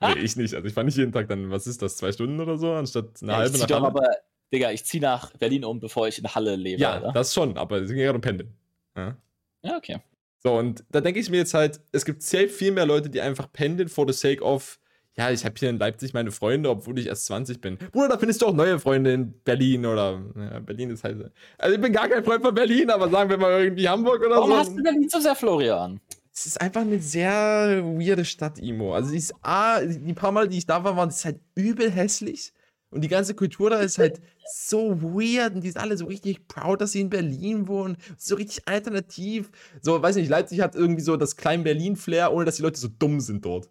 [0.01, 0.55] Nee, ich nicht.
[0.55, 3.23] Also ich fahre nicht jeden Tag dann, was ist das, zwei Stunden oder so, anstatt
[3.23, 3.87] eine Ja, ich halbe zieh nach doch Halle.
[3.87, 4.11] aber,
[4.53, 7.13] Digga, ich zieh nach Berlin um, bevor ich in Halle lebe, ja, Alter.
[7.13, 8.55] das schon, aber es ging gerade um Pendeln.
[8.97, 9.17] Ja.
[9.63, 9.99] Ja, okay.
[10.45, 13.21] So, und da denke ich mir jetzt halt, es gibt sehr viel mehr Leute, die
[13.23, 14.79] einfach pendeln for the sake of,
[15.17, 17.79] ja, ich habe hier in Leipzig meine Freunde, obwohl ich erst 20 bin.
[17.93, 21.75] Bruder, da findest du auch neue Freunde in Berlin oder, ja, Berlin ist halt, also
[21.75, 24.51] ich bin gar kein Freund von Berlin, aber sagen wir mal irgendwie Hamburg oder Warum
[24.51, 24.57] so.
[24.57, 25.99] hast du Berlin so sehr, Florian?
[26.35, 28.93] Es ist einfach eine sehr weirde Stadt, Imo.
[28.93, 32.53] Also ist A, die paar Mal, die ich da war, waren es halt übel hässlich.
[32.95, 36.47] Und die ganze Kultur da ist halt so weird und die sind alle so richtig
[36.47, 37.97] proud, dass sie in Berlin wohnen.
[38.17, 39.51] So richtig alternativ.
[39.83, 42.87] So, weiß nicht, Leipzig hat irgendwie so das kleine Berlin-Flair, ohne dass die Leute so
[42.87, 43.69] dumm sind dort.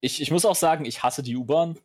[0.00, 1.76] Ich, ich muss auch sagen, ich hasse die U-Bahn.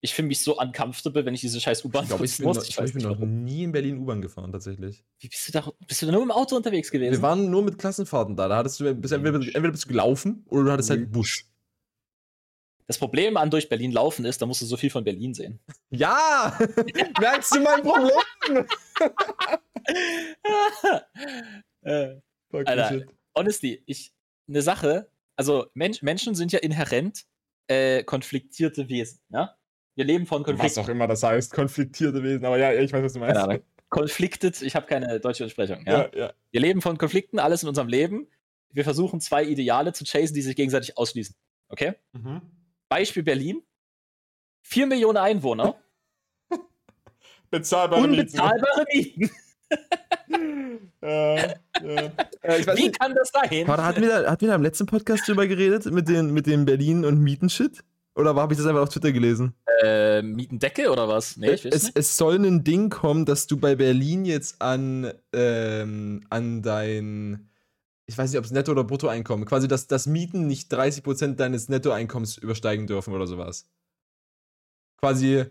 [0.00, 2.56] Ich finde mich so uncomfortable, wenn ich diese scheiß U-Bahn Ich ich bin, muss.
[2.56, 5.04] noch, ich, ich bin nicht, noch nie in Berlin U-Bahn gefahren, tatsächlich.
[5.18, 5.70] Wie bist du da?
[5.86, 7.12] Bist du da nur im Auto unterwegs gewesen?
[7.12, 8.48] Wir waren nur mit Klassenfahrten da.
[8.48, 11.44] Da hattest du bist entweder, entweder bist du gelaufen oder du hattest halt einen Bus.
[12.90, 15.60] Das Problem an durch Berlin laufen ist, da musst du so viel von Berlin sehen.
[15.90, 16.58] Ja!
[17.20, 18.66] Merkst du mein Problem?
[21.82, 22.16] äh,
[22.52, 23.06] Alter.
[23.38, 24.12] honestly, ich
[24.48, 27.26] eine Sache, also Mensch, Menschen sind ja inhärent
[27.68, 29.56] äh, konfliktierte Wesen, ja?
[29.94, 30.80] Wir leben von Was Konflikten.
[30.80, 32.44] auch immer das heißt, konfliktierte Wesen.
[32.44, 33.36] Aber ja, ich weiß, was du meinst.
[33.36, 33.64] Keine Ahnung.
[33.88, 35.84] Conflicted, ich habe keine deutsche Entsprechung.
[35.86, 36.08] Ja?
[36.12, 36.32] Ja, ja.
[36.50, 38.26] Wir leben von Konflikten, alles in unserem Leben.
[38.70, 41.36] Wir versuchen zwei Ideale zu chasen, die sich gegenseitig ausschließen.
[41.68, 41.94] Okay?
[42.14, 42.42] Mhm.
[42.90, 43.62] Beispiel Berlin.
[44.62, 45.76] Vier Millionen Einwohner,
[47.50, 49.30] Bezahlbare unbezahlbare Mieten.
[50.28, 50.92] Mieten.
[51.00, 51.54] Äh.
[52.42, 53.00] Äh, ich weiß Wie nicht.
[53.00, 53.66] kann das sein?
[53.66, 56.46] Warte, hatten wir, da, hatten wir da im letzten Podcast drüber geredet, mit den, mit
[56.46, 57.82] den Berlin- und Mieten-Shit?
[58.16, 59.54] Oder habe ich das einfach auf Twitter gelesen?
[59.82, 61.36] Äh, Mietendecke oder was?
[61.36, 61.98] Nee, ich weiß es, nicht.
[61.98, 67.49] es soll ein Ding kommen, dass du bei Berlin jetzt an, ähm, an dein,
[68.10, 71.68] ich weiß nicht, ob es Netto- oder Bruttoeinkommen, quasi, dass das Mieten nicht 30% deines
[71.68, 73.68] Nettoeinkommens übersteigen dürfen oder sowas.
[74.96, 75.44] Quasi,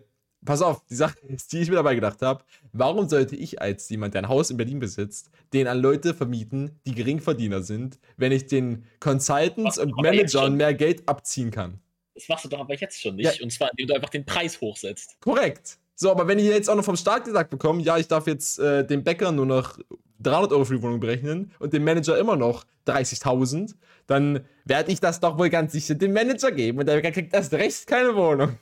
[0.44, 2.44] pass auf, die Sache ist, die ich mir dabei gedacht habe,
[2.74, 6.82] warum sollte ich als jemand, der ein Haus in Berlin besitzt, den an Leute vermieten,
[6.86, 11.80] die Geringverdiener sind, wenn ich den Consultants und Managern mehr Geld abziehen kann?
[12.14, 13.38] Das machst du doch aber jetzt schon nicht.
[13.38, 13.42] Ja.
[13.42, 15.16] Und zwar, indem du einfach den Preis hochsetzt.
[15.22, 15.80] Korrekt.
[16.02, 18.58] So, aber wenn ich jetzt auch noch vom Staat gesagt bekomme, ja, ich darf jetzt
[18.58, 19.78] äh, dem Bäcker nur noch
[20.20, 23.76] 300 Euro für die Wohnung berechnen und dem Manager immer noch 30.000,
[24.08, 27.52] dann werde ich das doch wohl ganz sicher dem Manager geben und der kriegt erst
[27.52, 28.58] recht keine Wohnung.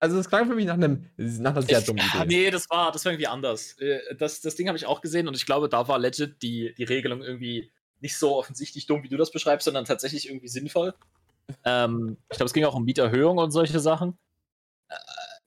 [0.00, 2.24] Also das klang für mich nach, einem, nach einer sehr dummen Idee.
[2.26, 3.74] nee, das war, das war irgendwie anders.
[3.80, 6.72] Äh, Das, das Ding habe ich auch gesehen und ich glaube, da war legit die,
[6.72, 7.70] die Regelung irgendwie
[8.00, 10.94] nicht so offensichtlich dumm, wie du das beschreibst, sondern tatsächlich irgendwie sinnvoll.
[11.64, 14.16] Ähm, ich glaube, es ging auch um Mieterhöhung und solche Sachen.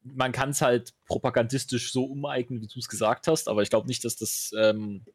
[0.06, 3.70] Äh, Man kann es halt propagandistisch so umeignen, wie du es gesagt hast, aber ich
[3.70, 4.54] glaube nicht, dass das.
[4.58, 5.06] Ähm,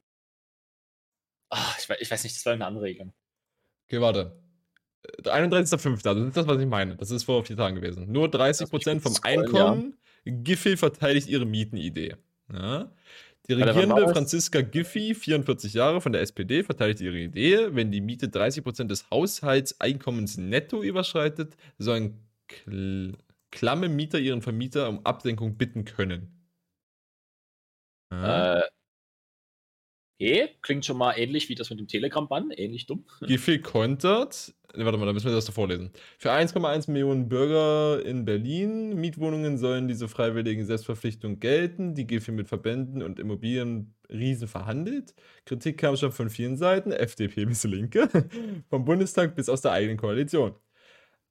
[1.51, 3.12] ah, ich, weiß, ich weiß nicht, das war eine andere Regelung.
[3.87, 4.41] Okay, warte.
[5.24, 6.97] Der 31.05., das ist das, was ich meine.
[6.97, 8.11] Das ist vor vier Tagen gewesen.
[8.11, 9.97] Nur 30% vom Einkommen.
[10.24, 12.16] Giffey verteidigt ihre Mietenidee.
[12.53, 12.91] Ja.
[13.49, 14.09] Die regierende?
[14.09, 17.68] Franziska Giffey, 44 Jahre von der SPD, verteidigt ihre Idee.
[17.70, 22.18] Wenn die Miete 30% des Haushaltseinkommens netto überschreitet, sollen
[23.57, 26.37] klamme Mieter ihren Vermieter um Absenkung bitten können.
[28.13, 28.59] Ja.
[28.59, 28.63] Äh,
[30.19, 33.07] eh, klingt schon mal ähnlich wie das mit dem Telegram-Bann, ähnlich dumm.
[33.27, 35.91] Giffey kontert, ne, warte mal, da müssen wir das doch vorlesen.
[36.19, 42.49] Für 1,1 Millionen Bürger in Berlin, Mietwohnungen sollen diese freiwilligen Selbstverpflichtungen gelten, die Giffey mit
[42.49, 45.15] Verbänden und Immobilienriesen verhandelt.
[45.47, 48.09] Kritik kam schon von vielen Seiten, FDP bis Linke,
[48.69, 50.55] vom Bundestag bis aus der eigenen Koalition.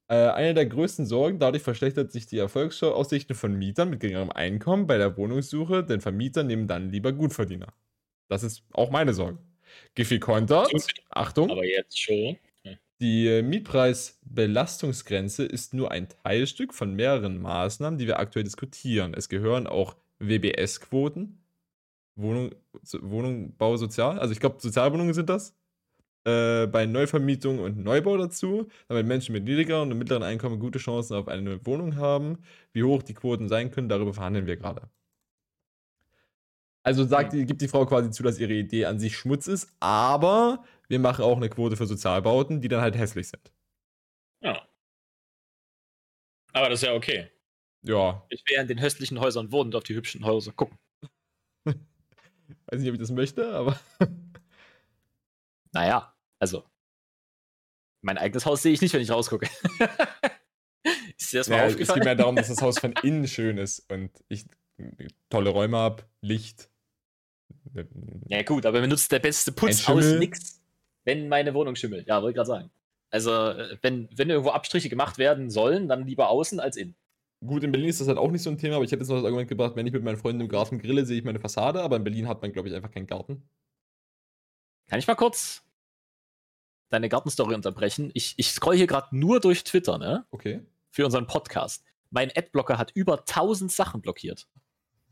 [0.07, 4.85] Äh, eine der größten Sorgen, dadurch verschlechtert sich die Erfolgsaussichten von Mietern mit geringerem Einkommen
[4.87, 7.73] bei der Wohnungssuche, denn Vermieter nehmen dann lieber Gutverdiener.
[8.27, 9.39] Das ist auch meine Sorge.
[9.95, 10.71] Giffey kontert,
[11.09, 12.37] Achtung, Aber jetzt schon.
[13.01, 19.13] die äh, Mietpreisbelastungsgrenze ist nur ein Teilstück von mehreren Maßnahmen, die wir aktuell diskutieren.
[19.15, 21.39] Es gehören auch WBS-Quoten,
[22.15, 22.51] Wohnung,
[22.83, 25.55] so- Wohnungbau sozial, also ich glaube Sozialwohnungen sind das,
[26.25, 31.15] äh, bei Neuvermietung und Neubau dazu, damit Menschen mit niedrigeren und mittleren Einkommen gute Chancen
[31.15, 32.39] auf eine Wohnung haben.
[32.73, 34.89] Wie hoch die Quoten sein können, darüber verhandeln wir gerade.
[36.83, 39.73] Also sagt, die, gibt die Frau quasi zu, dass ihre Idee an sich Schmutz ist,
[39.79, 43.51] aber wir machen auch eine Quote für Sozialbauten, die dann halt hässlich sind.
[44.41, 44.67] Ja.
[46.53, 47.29] Aber das ist ja okay.
[47.81, 50.77] Ja, Ich will in den hässlichen Häusern wohnen und auf die hübschen Häuser gucken.
[51.65, 53.79] weiß nicht, ob ich das möchte, aber
[55.75, 56.14] Naja,
[56.45, 56.63] also.
[58.01, 59.49] Mein eigenes Haus sehe ich nicht, wenn ich rausgucke.
[61.17, 61.99] ist dir das mal Ja, es aufgefallen?
[61.99, 64.45] geht mehr darum, dass das Haus von innen schön ist und ich
[65.29, 66.69] tolle Räume habe, Licht.
[68.27, 70.61] Ja, gut, aber benutzt der beste Putz aus nix,
[71.03, 72.07] wenn meine Wohnung schimmelt.
[72.07, 72.71] Ja, wollte ich gerade sagen.
[73.09, 76.95] Also, äh, wenn, wenn irgendwo Abstriche gemacht werden sollen, dann lieber außen als innen.
[77.43, 79.09] Gut, in Berlin ist das halt auch nicht so ein Thema, aber ich hätte jetzt
[79.09, 81.39] noch das Argument gebracht, wenn ich mit meinen Freunden im Garten grille, sehe ich meine
[81.39, 83.47] Fassade, aber in Berlin hat man, glaube ich, einfach keinen Garten.
[84.87, 85.64] Kann ich mal kurz
[86.95, 88.11] deine Gartenstory unterbrechen?
[88.13, 90.25] Ich, ich scroll hier gerade nur durch Twitter, ne?
[90.31, 90.65] Okay.
[90.91, 91.83] Für unseren Podcast.
[92.09, 94.47] Mein Adblocker hat über 1000 Sachen blockiert.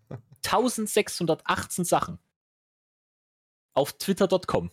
[0.46, 2.20] 1618 Sachen.
[3.74, 4.72] Auf twitter.com.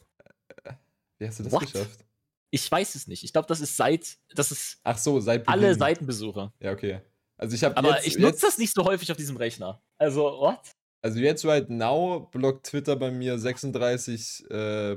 [1.19, 1.73] Wie hast du das What?
[1.73, 2.05] geschafft?
[2.51, 3.23] Ich weiß es nicht.
[3.25, 5.79] Ich glaube, das ist seit, das ist Ach so, seit alle Beginn.
[5.79, 6.53] Seitenbesuche.
[6.61, 7.01] Ja, okay.
[7.37, 9.83] Also ich habe Aber jetzt, ich nutze das nicht so häufig auf diesem Rechner.
[9.99, 10.61] Also, what?
[11.03, 14.97] Also jetzt right now blockt Twitter bei mir 36, äh,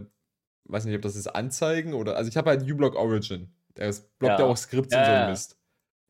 [0.66, 3.54] weiß nicht, ob das ist Anzeigen oder, also ich habe halt uBlock Origin.
[3.78, 4.52] Der ist- blockt ja Ja.
[4.52, 5.30] auch Skripts Ja, und so ein ja.
[5.30, 5.58] Mist.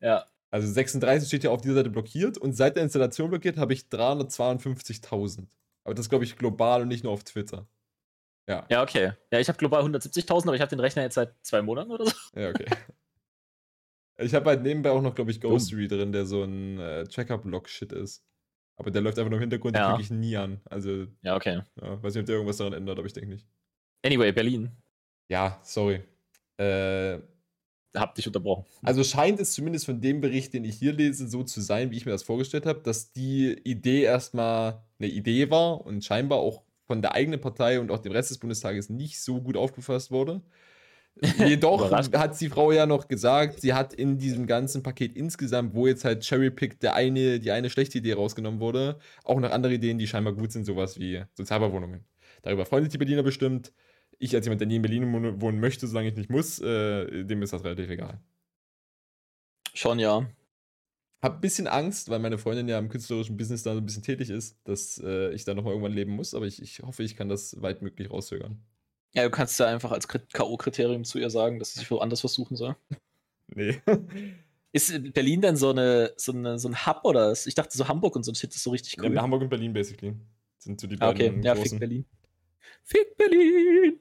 [0.00, 0.24] Ja.
[0.50, 3.88] Also 36 steht ja auf dieser Seite blockiert und seit der Installation blockiert habe ich
[3.88, 5.48] 352.000.
[5.84, 7.66] Aber das glaube ich global und nicht nur auf Twitter.
[8.48, 9.12] Ja, Ja, okay.
[9.32, 12.04] Ja, ich habe global 170.000, aber ich habe den Rechner jetzt seit zwei Monaten oder
[12.06, 12.12] so.
[12.36, 12.66] ja, okay.
[14.18, 17.92] Ich habe halt nebenbei auch noch, glaube ich, Ghostery drin, der so ein äh, Checker-Block-Shit
[17.92, 18.22] ist.
[18.76, 19.88] Aber der läuft einfach nur im Hintergrund, Ja.
[19.88, 20.60] den klicke ich nie an.
[20.66, 21.62] Also, Ja, okay.
[21.80, 23.46] ja, weiß nicht, ob der irgendwas daran ändert, aber ich denke nicht.
[24.04, 24.70] Anyway, Berlin.
[25.30, 26.00] Ja, sorry.
[26.58, 27.18] Äh,
[27.96, 28.66] Hab dich unterbrochen.
[28.82, 31.96] also scheint es zumindest von dem Bericht, den ich hier lese, so zu sein, wie
[31.96, 36.62] ich mir das vorgestellt habe, dass die Idee erstmal eine Idee war und scheinbar auch
[36.86, 40.42] von der eigenen Partei und auch dem Rest des Bundestages nicht so gut aufgefasst wurde.
[41.38, 45.86] Jedoch hat die Frau ja noch gesagt, sie hat in diesem ganzen Paket insgesamt, wo
[45.86, 49.96] jetzt halt Cherry-Pick der eine, die eine schlechte Idee rausgenommen wurde, auch noch andere Ideen,
[49.96, 52.04] die scheinbar gut sind, sowas wie Sozialbauwohnungen.
[52.42, 53.72] Darüber freuen sich die Berliner bestimmt.
[54.18, 57.42] Ich als jemand, der nie in Berlin wohnen- möchte, solange ich nicht muss, äh, dem
[57.42, 58.20] ist das relativ egal.
[59.74, 60.28] Schon, ja.
[61.22, 64.02] Hab ein bisschen Angst, weil meine Freundin ja im künstlerischen Business da so ein bisschen
[64.02, 67.16] tätig ist, dass äh, ich da nochmal irgendwann leben muss, aber ich, ich hoffe, ich
[67.16, 68.62] kann das weitmöglich rauszögern.
[69.14, 72.20] Ja, du kannst ja einfach als Krit- K.O.-Kriterium zu ihr sagen, dass sie sich woanders
[72.20, 72.76] versuchen soll.
[73.54, 73.80] Nee.
[74.72, 77.86] Ist Berlin denn so, eine, so, eine, so ein Hub oder ist, ich dachte so
[77.86, 79.20] Hamburg und so ein Shit ist so richtig Ja, cool.
[79.20, 80.14] Hamburg und Berlin basically
[80.58, 81.70] sind so die ah, okay, beiden ja, großen.
[81.72, 82.04] fick Berlin.
[82.82, 84.00] Fick Berlin!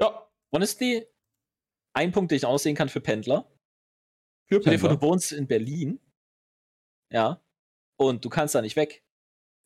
[0.00, 1.06] Ja, Honestly,
[1.92, 3.50] ein Punkt, den ich aussehen kann für Pendler.
[4.46, 5.02] für dir vor, du Pendler.
[5.02, 6.00] wohnst in Berlin.
[7.12, 7.42] Ja.
[7.96, 9.04] Und du kannst da nicht weg.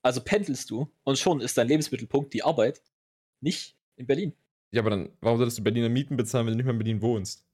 [0.03, 2.83] Also pendelst du und schon ist dein Lebensmittelpunkt die Arbeit
[3.41, 4.35] nicht in Berlin.
[4.73, 7.03] Ja, aber dann, warum solltest du Berliner Mieten bezahlen, wenn du nicht mehr in Berlin
[7.03, 7.47] wohnst?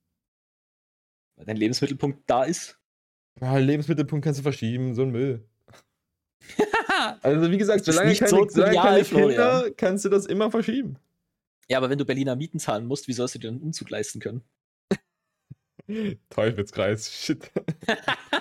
[1.37, 2.81] Weil dein Lebensmittelpunkt da ist.
[3.41, 5.47] Ah, Lebensmittelpunkt kannst du verschieben, so ein Müll.
[7.23, 9.05] Also wie gesagt, solange nicht keine, so solange keine.
[9.05, 10.97] Kinder, kannst du das immer verschieben.
[11.69, 14.21] ja, aber wenn du Berliner Mieten zahlen musst, wie sollst du dir einen Umzug leisten
[14.21, 14.43] können?
[16.31, 17.51] Teufelskreis, shit.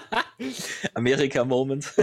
[0.93, 1.93] Amerika-Moment.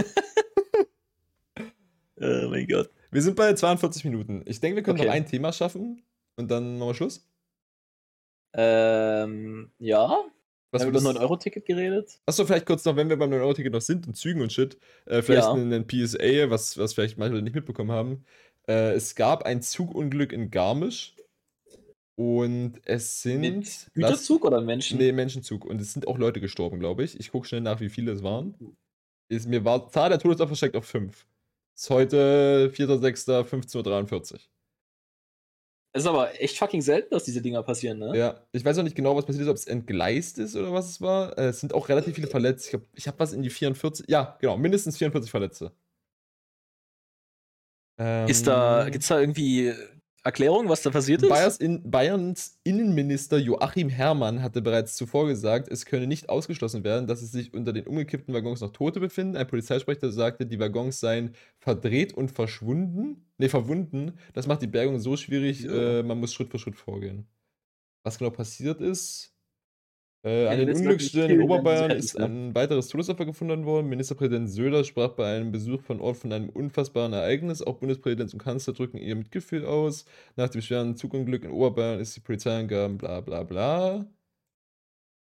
[2.21, 2.89] oh mein Gott.
[3.11, 4.43] Wir sind bei 42 Minuten.
[4.45, 5.07] Ich denke, wir können Okay.
[5.07, 6.03] noch ein Thema schaffen
[6.35, 7.27] und dann machen wir Schluss.
[8.53, 10.23] Ähm, ja.
[10.75, 12.19] Was haben wir über würdest- 9-Euro-Ticket geredet?
[12.25, 15.21] Achso, vielleicht kurz noch, wenn wir beim 9-Euro-Ticket noch sind und Zügen und Shit, äh,
[15.21, 15.53] vielleicht Ja.
[15.53, 18.25] ein, ein PSA, was, was vielleicht manche nicht mitbekommen haben.
[18.67, 21.15] Äh, es gab ein Zugunglück in Garmisch
[22.15, 23.41] und es sind.
[23.41, 24.97] Mit lass- Güterzug oder Menschen?
[24.97, 25.65] Nee, Menschenzug.
[25.65, 27.19] Und es sind auch Leute gestorben, glaube ich.
[27.19, 28.55] Ich gucke schnell nach, wie viele es waren.
[29.27, 31.25] Ist, mir war Zahl der Todesopfer steckt auf 5.
[31.75, 34.39] Ist heute 4.6.15.43 Uhr.
[35.95, 38.17] Es ist aber echt fucking selten, dass diese Dinger passieren, ne?
[38.17, 40.89] Ja, ich weiß auch nicht genau, was passiert ist, ob es entgleist ist oder was
[40.89, 41.37] es war.
[41.37, 42.67] Äh, es sind auch relativ viele Verletzte.
[42.67, 44.05] Ich habe ich hab was in die 44.
[44.09, 45.71] Ja, genau, mindestens 44 Verletzte.
[47.97, 49.73] Ähm, Ist da, gibt's da irgendwie
[50.25, 51.29] Erklärung, was da passiert ist?
[51.29, 57.05] Bayers in, Bayerns Innenminister Joachim Herrmann hatte bereits zuvor gesagt, es könne nicht ausgeschlossen werden,
[57.05, 59.37] dass es sich unter den umgekippten Waggons noch Tote befinden.
[59.37, 63.27] Ein Polizeisprecher sagte, die Waggons seien verdreht und verschwunden.
[63.37, 64.13] Ne, verwunden.
[64.33, 65.99] Das macht die Bergung so schwierig, Ja.
[65.99, 67.27] äh, man muss Schritt für Schritt vorgehen.
[68.03, 69.34] Was genau passiert ist?
[70.25, 73.87] Äh, an den Unglücksstellen in Oberbayern ist ein weiteres Todesopfer gefunden worden.
[73.87, 77.61] Ministerpräsident Söder sprach bei einem Besuch von Ort von einem unfassbaren Ereignis.
[77.61, 80.05] Auch Bundespräsident und Kanzler drücken ihr Mitgefühl aus.
[80.35, 84.07] Nach dem schweren Zugunglück in Oberbayern ist die Polizei angaben, bla bla bla.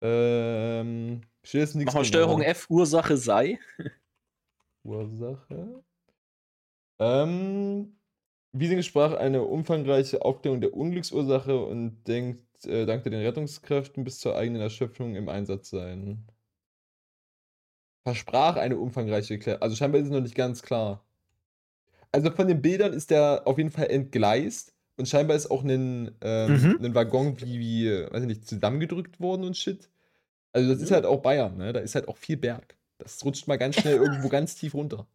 [0.00, 2.08] Ähm, steht jetzt nichts Mach mal genau.
[2.08, 3.58] Steuerung F, Ursache sei.
[4.84, 5.84] Ursache.
[6.98, 7.98] Ähm,
[8.52, 14.36] Wiesing sprach eine umfangreiche Aufklärung der Unglücksursache und denkt, äh, dankte den Rettungskräften bis zur
[14.36, 16.24] eigenen Erschöpfung im Einsatz sein.
[18.06, 19.62] Versprach eine umfangreiche Klärung.
[19.62, 21.04] Also scheinbar ist es noch nicht ganz klar.
[22.12, 26.12] Also von den Bildern ist der auf jeden Fall entgleist und scheinbar ist auch ein,
[26.20, 26.78] ähm, Mhm.
[26.84, 29.88] ein Waggon wie, wie, weiß ich nicht, zusammengedrückt worden und shit.
[30.52, 31.72] Also das ist halt auch Bayern, ne?
[31.72, 32.76] Da ist halt auch viel Berg.
[32.98, 35.06] Das rutscht mal ganz schnell irgendwo ganz tief runter.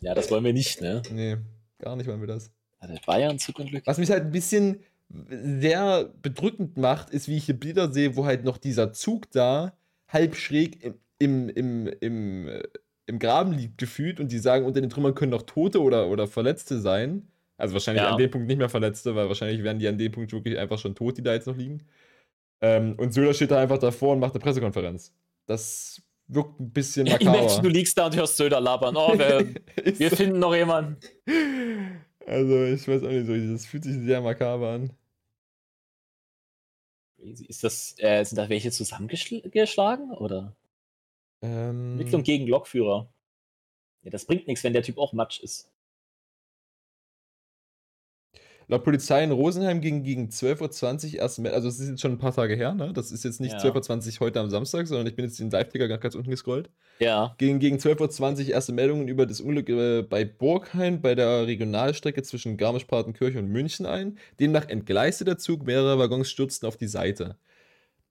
[0.00, 1.00] Ja, das wollen wir nicht, ne?
[1.10, 1.38] Nee,
[1.78, 2.50] gar nicht wollen wir das.
[2.78, 3.86] Also Bayern Zugunglück.
[3.86, 4.80] Was mich halt ein bisschen
[5.28, 9.74] sehr bedrückend macht, ist, wie ich hier Bilder sehe, wo halt noch dieser Zug da
[10.08, 12.62] halb schräg im, im, im, im, äh,
[13.06, 16.26] im Graben liegt gefühlt und die sagen, unter den Trümmern können noch Tote oder, oder
[16.28, 17.28] Verletzte sein.
[17.58, 18.10] Also wahrscheinlich Ja.
[18.10, 20.78] an dem Punkt nicht mehr Verletzte, weil wahrscheinlich wären die an dem Punkt wirklich einfach
[20.78, 21.82] schon tot, die da jetzt noch liegen.
[22.60, 25.12] Ähm, und Söder steht da einfach davor und macht eine Pressekonferenz.
[25.46, 27.68] Das wirkt ein bisschen Ich merke, du makaber.
[27.68, 28.96] liegst da und hörst Söder labern.
[28.96, 29.46] Oh, wir,
[29.98, 30.96] wir finden noch jemanden.
[32.26, 34.90] also ich weiß auch nicht so, das fühlt sich sehr makaber an.
[37.22, 40.12] Ist das, äh, sind da welche zusammengeschlagen?
[40.12, 40.56] Oder?
[41.40, 43.12] Ähm, Ermittlung gegen Lokführer.
[44.02, 45.71] Ja, das bringt nichts, wenn der Typ auch Matsch ist.
[48.68, 52.18] Laut Polizei in Rosenheim ging gegen 12.20 Uhr erst, also das ist jetzt schon ein
[52.18, 52.92] paar Tage her, ne?
[52.92, 53.70] Das ist jetzt nicht Ja.
[53.70, 56.70] 12.20 Uhr heute am Samstag, sondern ich bin jetzt den Live-Ticker ganz, ganz unten gescrollt.
[56.98, 57.34] Ja.
[57.38, 62.22] Gegen, gegen 12.20 Uhr erste Meldungen über das Unglück äh, bei Burghain bei der Regionalstrecke
[62.22, 64.18] zwischen Garmisch-Partenkirche und München ein.
[64.40, 67.36] Demnach entgleiste der Zug, mehrere Waggons stürzten auf die Seite.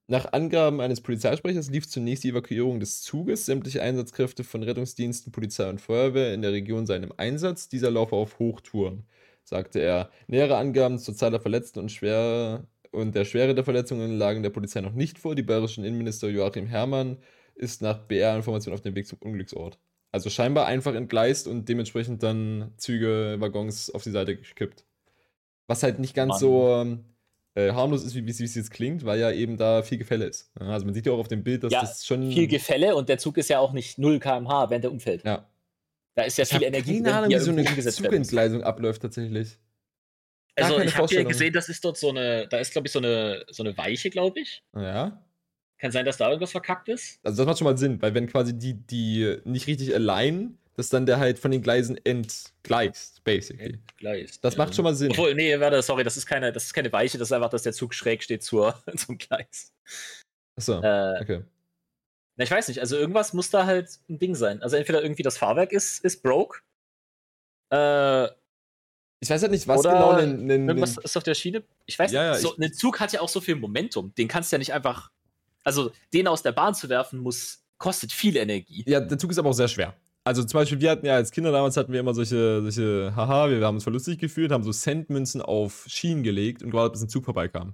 [0.07, 3.45] Nach Angaben eines Polizeisprechers lief zunächst die Evakuierung des Zuges.
[3.45, 7.69] Sämtliche Einsatzkräfte von Rettungsdiensten, Polizei und Feuerwehr in der Region seien im Einsatz.
[7.69, 9.05] Dieser laufe auf Hochtouren,
[9.43, 10.09] sagte er.
[10.27, 14.49] Nähere Angaben zur Zahl der Verletzten und, schwer und der Schwere der Verletzungen lagen der
[14.49, 15.35] Polizei noch nicht vor.
[15.35, 17.17] Die bayerischen Innenminister Joachim Herrmann
[17.55, 19.79] ist nach BR-Informationen auf dem Weg zum Unglücksort.
[20.11, 24.83] Also scheinbar einfach entgleist und dementsprechend dann Züge, Waggons auf die Seite gekippt.
[25.67, 26.39] Was halt nicht ganz Mann.
[26.39, 27.05] so ähm,
[27.55, 30.51] äh, harmlos ist, wie wie es jetzt klingt, weil ja eben da viel Gefälle ist.
[30.59, 32.29] Also man sieht ja auch auf dem Bild, dass Ja, das schon.
[32.31, 35.23] Viel Gefälle und der Zug ist ja auch nicht 0 km/h, während er umfällt.
[35.23, 35.47] ja.
[36.15, 37.63] Da ist ja Ich viel Energie keine Ahnung, wie ja so eine.
[37.63, 39.57] Zugentgleisung abläuft tatsächlich.
[40.55, 42.91] Gar Also ich habe ja gesehen, das ist dort so eine, da ist glaube ich
[42.91, 44.63] so eine, so eine Weiche, glaube ich.
[44.75, 45.25] Ja.
[45.77, 47.19] Kann sein, dass da irgendwas verkackt ist.
[47.23, 50.89] Also das macht schon mal Sinn, weil wenn quasi die, die nicht richtig alignen, dass
[50.89, 53.79] dann der halt von den Gleisen entgleist, basically.
[53.97, 54.39] Gleis.
[54.41, 55.11] Das macht schon mal Sinn.
[55.11, 57.63] Obwohl, nee, warte, sorry, das ist keine, das ist keine Weiche, das ist einfach, dass
[57.63, 59.73] der Zug schräg steht zur, zum Gleis.
[60.55, 61.41] Achso, Äh, okay.
[62.37, 64.61] Na, ich weiß nicht, also irgendwas muss da halt ein Ding sein.
[64.63, 66.59] Also entweder irgendwie das Fahrwerk ist, ist broke.
[67.71, 68.25] Äh,
[69.23, 71.63] Ich weiß halt nicht, was oder genau ein, ein, irgendwas ist auf der Schiene.
[71.85, 74.13] Ich weiß Ja, ja, nicht, so, ich- ein Zug hat ja auch so viel Momentum.
[74.15, 75.11] Den kannst du ja nicht einfach.
[75.63, 78.83] Also, den aus der Bahn zu werfen, muss, kostet viel Energie.
[78.87, 79.93] Ja, der Zug ist aber auch sehr schwer.
[80.23, 83.49] Also zum Beispiel, wir hatten ja als Kinder damals hatten wir immer solche, solche, haha,
[83.49, 87.01] wir haben uns voll lustig gefühlt, haben so Centmünzen auf Schienen gelegt und gewartet, bis
[87.03, 87.73] ein Zug vorbeikam.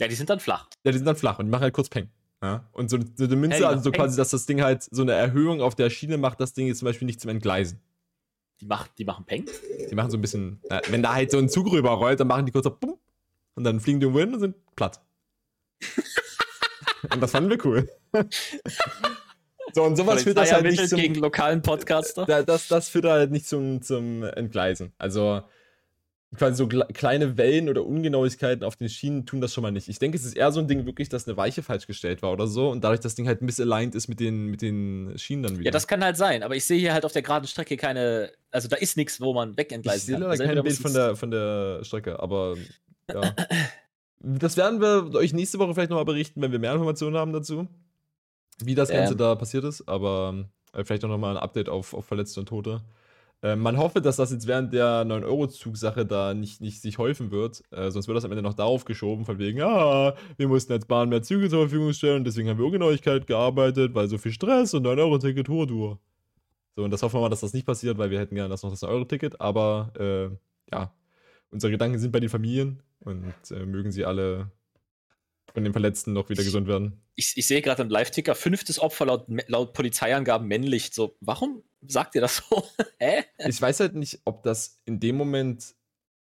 [0.00, 0.68] Ja, die sind dann flach.
[0.84, 2.08] Ja, die sind dann flach und die machen halt kurz Peng.
[2.42, 2.68] Ja?
[2.72, 5.12] Und so, so eine Münze, Ja, also so quasi, dass das Ding halt so eine
[5.12, 7.80] Erhöhung auf der Schiene macht, das Ding jetzt zum Beispiel nicht zum Entgleisen.
[8.60, 9.44] Die, macht, die machen Peng.
[9.90, 12.46] Die machen so ein bisschen, na, wenn da halt so ein Zug rüberrollt, dann machen
[12.46, 12.98] die kurz so bumm
[13.54, 15.00] und dann fliegen die irgendwo hin und sind platt.
[17.12, 17.90] und das fanden wir cool.
[19.74, 22.24] so, und sowas führt das halt nicht ermittelt zum, gegen lokalen Podcaster.
[22.24, 24.92] da, das, das führt halt nicht zum, zum Entgleisen.
[24.96, 25.42] Also
[26.36, 29.88] quasi so kleine Wellen oder Ungenauigkeiten auf den Schienen tun das schon mal nicht.
[29.88, 32.32] Ich denke, es ist eher so ein Ding wirklich, dass eine Weiche falsch gestellt war
[32.32, 35.58] oder so und dadurch das Ding halt misaligned ist mit den, mit den Schienen dann
[35.58, 35.66] wieder.
[35.66, 38.30] Ja, das kann halt sein, aber ich sehe hier halt auf der geraden Strecke keine,
[38.50, 40.22] also da ist nichts, wo man ich wegentgleisen sehe kann.
[40.22, 42.56] leider Also kein Bild von der, von der Strecke, aber
[43.12, 43.34] ja.
[44.18, 47.68] Das werden wir euch nächste Woche vielleicht nochmal berichten, wenn wir mehr Informationen haben dazu,
[48.64, 48.88] wie das.
[48.88, 52.46] Ganze da passiert ist, aber äh, vielleicht auch nochmal ein Update auf, auf Verletzte und
[52.46, 52.80] Tote.
[53.46, 57.62] Äh, man hoffe, dass das jetzt während der 9-Euro-Zug-Sache da nicht, nicht sich häufen wird,
[57.70, 60.84] äh, sonst wird das am Ende noch darauf geschoben, von wegen, ah, wir mussten als
[60.84, 64.32] Bahn mehr Züge zur Verfügung stellen und deswegen haben wir Ungenauigkeit gearbeitet, weil so viel
[64.32, 66.00] Stress und 9-Euro-Ticket, hohe Tour.
[66.74, 68.64] So, und das hoffen wir mal, dass das nicht passiert, weil wir hätten gerne das
[68.64, 70.92] noch das 9-Euro-Ticket, aber äh, ja,
[71.50, 74.50] unsere Gedanken sind bei den Familien und äh, mögen sie alle
[75.54, 77.00] von den Verletzten noch wieder gesund werden.
[77.16, 80.90] Ich, ich sehe gerade im Live-Ticker, fünftes Opfer laut, laut Polizeiangaben männlich.
[80.92, 82.62] So, warum sagt ihr das so?
[82.98, 83.24] Hä?
[83.38, 85.74] Ich weiß halt nicht, ob das in dem Moment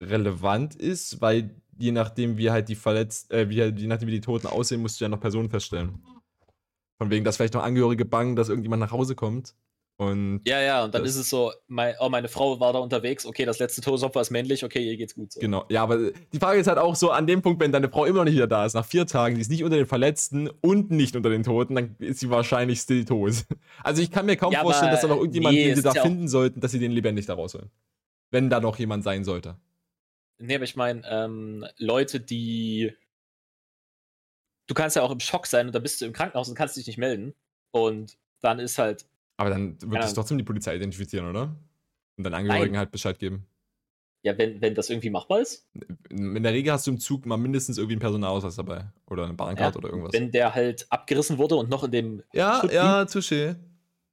[0.02, 4.14] relevant ist, weil je nachdem, wie halt die Verletzt, äh, wie halt, je nachdem, wie
[4.14, 6.04] die Toten aussehen, musst du ja noch Personen feststellen.
[6.98, 9.56] Von wegen, dass vielleicht noch Angehörige bangen, dass irgendjemand nach Hause kommt.
[10.02, 12.80] Und Ja, ja, und dann Das- ist es so, mein, oh, meine Frau war da
[12.80, 15.32] unterwegs, okay, das letzte Todesopfer ist männlich, okay, ihr geht's gut.
[15.32, 15.40] So.
[15.40, 18.06] genau, ja, aber die Frage ist halt auch so, an dem Punkt, wenn deine Frau
[18.06, 20.50] immer noch nicht wieder da ist, nach vier Tagen, die ist nicht unter den Verletzten
[20.50, 23.46] und nicht unter den Toten, dann ist sie wahrscheinlich still tot.
[23.84, 25.84] Also ich kann mir kaum Ja, vorstellen, aber dass da noch irgendjemand, nee, den sie
[25.84, 27.70] da ja finden sollten, dass sie den lebendig da rausholen.
[28.32, 29.56] Wenn da noch jemand sein sollte.
[30.40, 32.92] Nee, aber ich meine, ähm, Leute, die.
[34.68, 36.76] Du kannst ja auch im Schock sein und dann bist du im Krankenhaus und kannst
[36.78, 37.36] dich nicht melden.
[37.72, 39.06] Und dann ist halt.
[39.42, 41.56] Aber dann wird sich trotzdem die Polizei identifizieren, oder?
[42.16, 43.48] Und dann Angehörigen halt Bescheid geben.
[44.22, 45.68] Ja, wenn, wenn das irgendwie machbar ist.
[46.12, 48.92] In der Regel hast du im Zug mal mindestens irgendwie einen Personalausweis dabei.
[49.08, 50.14] Oder eine Bahncard Ja, oder irgendwas.
[50.14, 53.56] Wenn der halt abgerissen wurde und noch in dem ja, Schutt ja, touché.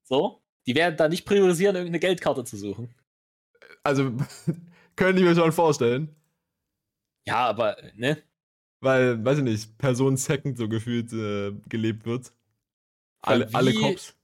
[0.03, 2.95] so, die werden da nicht priorisieren, irgendeine Geldkarte zu suchen.
[3.83, 4.13] Also,
[4.97, 6.17] können die mir schon vorstellen.
[7.27, 8.17] Ja, aber, ne?
[8.81, 12.33] Weil, weiß ich nicht, Person Second so gefühlt äh, gelebt wird.
[13.21, 14.18] Alle, alle Cops.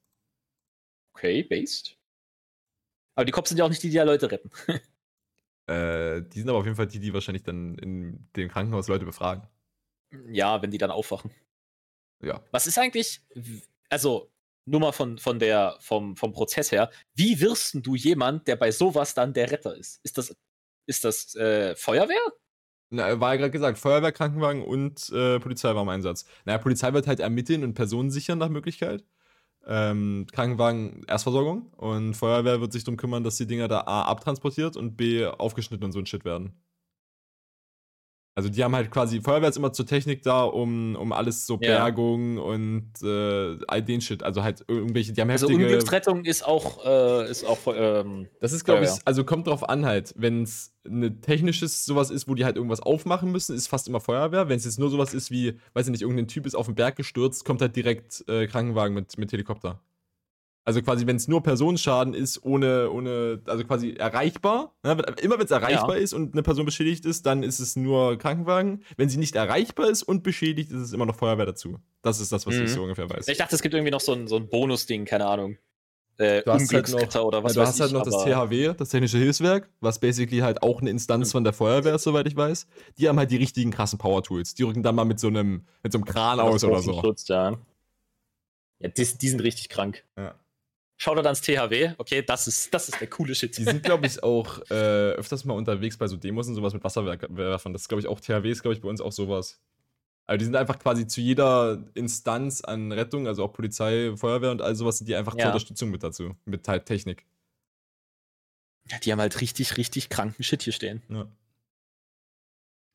[1.14, 1.96] Okay, based.
[3.14, 4.50] Aber die Cops sind ja auch nicht die, die ja Leute retten.
[5.66, 9.06] Äh, die sind aber auf jeden Fall die, die wahrscheinlich dann in dem Krankenhaus Leute
[9.06, 9.48] befragen.
[10.28, 11.30] Ja, wenn die dann aufwachen.
[12.22, 12.44] Ja.
[12.50, 13.22] Was ist eigentlich,
[13.88, 14.30] also
[14.66, 18.56] nur mal von, von der, vom, vom Prozess her, wie wirst denn du jemand, der
[18.56, 20.00] bei sowas dann der Retter ist?
[20.02, 20.36] Ist das,
[20.86, 22.32] ist das äh, Feuerwehr?
[22.90, 26.26] Na, war ja gerade gesagt, Feuerwehr, Krankenwagen und äh, Polizei war im Einsatz.
[26.44, 29.04] Naja, Polizei wird halt ermitteln und Personen sichern nach Möglichkeit.
[29.66, 34.76] Ähm, Krankenwagen Erstversorgung und Feuerwehr wird sich darum kümmern, dass die Dinger da A abtransportiert
[34.76, 36.54] und B aufgeschnitten und so ein Shit werden.
[38.36, 41.54] Also die haben halt quasi, Feuerwehr ist immer zur Technik da, um, um alles so
[41.62, 41.84] Ja.
[41.84, 44.24] Bergung und äh, all den Shit.
[44.24, 45.64] Also halt irgendwelche, die haben Also heftige.
[45.66, 49.86] Unglücksrettung ist auch, äh, ist auch ähm, Das ist, glaube ich, also kommt drauf an
[49.86, 50.14] halt.
[50.16, 54.00] Wenn es ein technisches sowas ist, wo die halt irgendwas aufmachen müssen, ist fast immer
[54.00, 54.48] Feuerwehr.
[54.48, 56.74] Wenn es jetzt nur sowas ist wie, weiß ich nicht, irgendein Typ ist auf den
[56.74, 59.80] Berg gestürzt, kommt halt direkt äh, Krankenwagen mit, mit Helikopter.
[60.66, 64.96] Also quasi, wenn es nur Personenschaden ist, ohne, ohne, also quasi erreichbar, ne?
[65.20, 68.82] immer wenn es erreichbar ist und eine Person beschädigt ist, dann ist es nur Krankenwagen.
[68.96, 71.78] Wenn sie nicht erreichbar ist und beschädigt, ist es immer noch Feuerwehr dazu.
[72.00, 72.64] Das ist das, was Mhm.
[72.64, 73.28] ich so ungefähr weiß.
[73.28, 75.58] Ich dachte, es gibt irgendwie noch so ein, so ein Bonus-Ding, keine Ahnung.
[76.16, 78.88] Äh, Du hast halt oder was ja, du hast halt ich, noch das THW, das
[78.88, 82.68] Technische Hilfswerk, was basically halt auch eine Instanz von der Feuerwehr ist, soweit ich weiß.
[82.98, 84.54] Die haben halt die richtigen krassen Power-Tools.
[84.54, 86.92] Die rücken dann mal mit so einem, mit so einem Kran aus oder so.
[86.92, 87.58] Katastrophenschutz, Ja,
[88.78, 90.04] ja die, die sind richtig krank.
[90.16, 90.36] Ja.
[90.96, 93.56] Schaut ans THW, okay, das ist, das ist der coole Shit.
[93.58, 96.84] Die sind, glaube ich, auch äh, öfters mal unterwegs bei so Demos und sowas mit
[96.84, 97.72] Wasserwerfern.
[97.72, 99.60] Das ist, glaube ich, auch THW ist, glaube ich, bei uns auch sowas.
[100.26, 104.62] Also die sind einfach quasi zu jeder Instanz an Rettung, also auch Polizei, Feuerwehr und
[104.62, 105.46] all sowas, sind die einfach zur Ja.
[105.48, 106.36] Unterstützung mit dazu.
[106.44, 107.26] Mit halt Technik.
[108.88, 111.02] Ja, die haben halt richtig, richtig kranken Shit hier stehen.
[111.08, 111.22] Ja.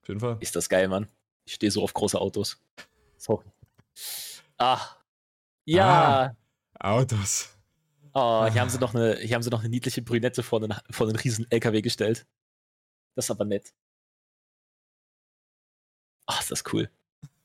[0.02, 0.38] Auf jeden Fall.
[0.40, 1.08] Ist das geil, Mann.
[1.46, 2.62] Ich stehe so auf große Autos.
[3.18, 3.46] Sorry.
[4.58, 4.80] Ah.
[5.66, 6.36] Ja.
[6.80, 7.50] Autos.
[8.20, 10.78] Oh, hier haben sie noch eine, hier haben sie noch eine niedliche Brünette vor einen,
[10.90, 12.28] vor einen riesen LKW gestellt.
[13.16, 13.74] Das ist aber nett.
[16.26, 16.92] Ach, ist das cool.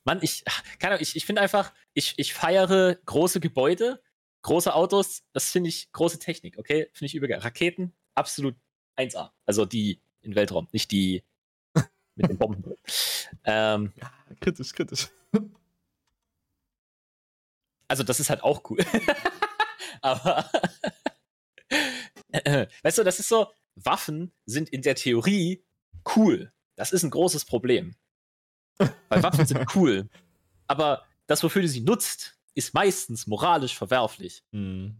[0.04, 0.44] Mann, ich,
[0.78, 4.02] keine Ahnung, ich, ich finde einfach, ich, ich feiere große Gebäude,
[4.42, 6.90] große Autos, das finde ich große Technik, okay?
[6.92, 7.32] Finde ich übel.
[7.32, 8.56] Raketen, absolut
[8.98, 9.30] 1A.
[9.46, 11.24] Also die in Weltraum, nicht die
[12.16, 12.74] mit den Bomben.
[13.44, 13.92] ähm,
[14.40, 15.08] Kritisch, kritisch.
[17.88, 18.78] also das ist halt auch cool.
[20.04, 20.50] Aber
[22.82, 25.64] weißt du, das ist so, Waffen sind in der Theorie
[26.14, 26.52] cool.
[26.76, 27.96] Das ist ein großes Problem.
[28.76, 30.10] Weil Waffen sind cool.
[30.66, 34.44] Aber das, wofür du sie nutzt, ist meistens moralisch verwerflich.
[34.52, 34.94] Hm.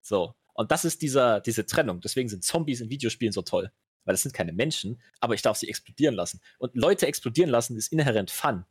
[0.00, 0.34] So.
[0.54, 2.00] Und das ist dieser, diese Trennung.
[2.00, 3.70] Deswegen sind Zombies in Videospielen so toll.
[4.04, 6.40] Weil das sind keine Menschen, aber ich darf sie explodieren lassen.
[6.58, 8.64] Und Leute explodieren lassen ist inhärent Fun.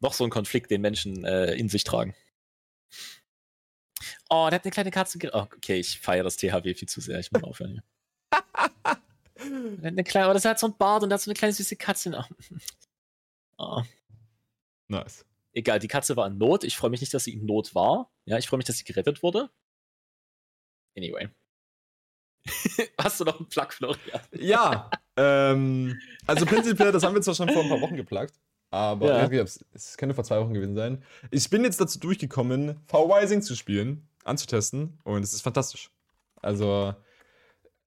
[0.00, 2.14] Noch so ein Konflikt, den Menschen äh, in sich tragen.
[4.28, 5.18] Oh, der hat eine kleine Katze.
[5.32, 7.18] Oh, okay, ich feiere das THW viel zu sehr.
[7.20, 7.82] Ich muss aufhören hier.
[9.82, 12.12] Eine kleine, aber das hat so ein Bart und hat so eine kleine süße Katze.
[12.16, 12.24] Oh.
[13.58, 13.82] Oh.
[14.88, 15.24] Nice.
[15.54, 16.62] Egal, die Katze war in Not.
[16.62, 18.12] Ich freue mich nicht, dass sie in Not war.
[18.26, 19.48] Ja, ich freue mich, dass sie gerettet wurde.
[20.94, 21.30] Anyway.
[23.00, 24.20] Hast du noch einen Plug, Florian?
[24.32, 28.38] Ja, ähm, also prinzipiell, das haben wir zwar schon vor ein paar Wochen geplagt,
[28.76, 29.16] aber Ja.
[29.18, 31.02] irgendwie, es es könnte vor zwei Wochen gewesen sein.
[31.30, 35.90] Ich bin jetzt dazu durchgekommen, V-Rising zu spielen, anzutesten und es ist fantastisch.
[36.42, 36.94] Also,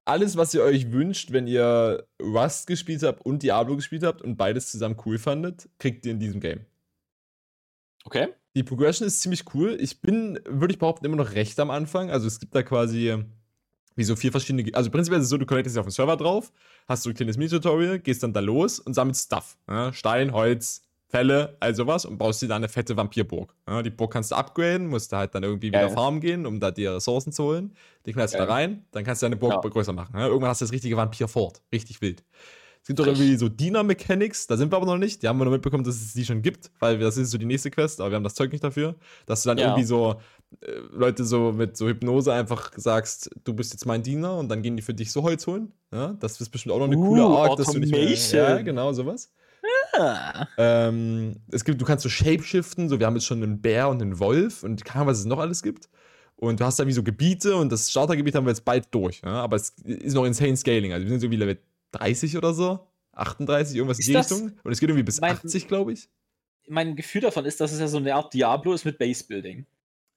[0.05, 4.37] alles, was ihr euch wünscht, wenn ihr Rust gespielt habt und Diablo gespielt habt und
[4.37, 6.65] beides zusammen cool fandet, kriegt ihr in diesem Game.
[8.05, 8.29] Okay.
[8.55, 9.77] Die Progression ist ziemlich cool.
[9.79, 12.09] Ich bin, würde ich behaupten, immer noch recht am Anfang.
[12.09, 13.23] Also es gibt da quasi
[13.99, 14.73] wie so vier verschiedene.
[14.73, 16.53] Also prinzipiell ist es so, du connectest dich auf den Server drauf,
[16.87, 19.57] hast so ein kleines Mini-Tutorial, gehst dann da los und sammelst Stuff.
[19.67, 19.91] Ja?
[19.91, 23.53] Stein, Holz, Fälle, all sowas und baust dir da eine fette Vampirburg.
[23.67, 23.83] Ja?
[23.83, 26.71] Die Burg kannst du upgraden, musst da halt dann irgendwie wieder farmen gehen, um da
[26.71, 27.75] dir Ressourcen zu holen.
[28.05, 30.17] Die knallst du da rein, dann kannst du deine Burg größer machen.
[30.17, 31.61] Irgendwann hast du das richtige Vampir-Fort.
[31.73, 32.23] Richtig wild.
[32.81, 35.21] Es gibt doch irgendwie so Diener-Mechanics, da sind wir aber noch nicht.
[35.21, 37.45] Die haben wir nur mitbekommen, dass es die schon gibt, weil das ist so die
[37.45, 38.95] nächste Quest, aber wir haben das Zeug nicht dafür.
[39.25, 39.65] Dass du dann Ja.
[39.67, 40.19] irgendwie so
[40.61, 44.61] äh, Leute so mit so Hypnose einfach sagst, du bist jetzt mein Diener und dann
[44.63, 45.71] gehen die für dich so Holz holen.
[45.93, 48.09] Ja, das ist bestimmt auch noch eine Uh, coole Art, dass du nicht mehr.
[48.31, 49.31] Ja, genau, sowas.
[49.93, 50.47] Ah.
[50.57, 54.01] Ähm, es gibt, du kannst so shapeshiften, so wir haben jetzt schon einen Bär und
[54.01, 55.89] einen Wolf und keine Ahnung, was es noch alles gibt.
[56.37, 59.21] Und du hast da wie so Gebiete und das Startergebiet haben wir jetzt bald durch.
[59.23, 59.31] Ne?
[59.31, 60.93] Aber es ist noch insane Scaling.
[60.93, 61.57] Also wir sind so wie Level
[61.91, 62.79] 30 oder so.
[63.13, 64.51] 38, irgendwas Ist in die das- Richtung.
[64.63, 66.09] Und es geht irgendwie bis mein- 80, glaube ich.
[66.67, 69.65] Mein Gefühl davon ist, dass es ja so eine Art Diablo ist mit Base-Building.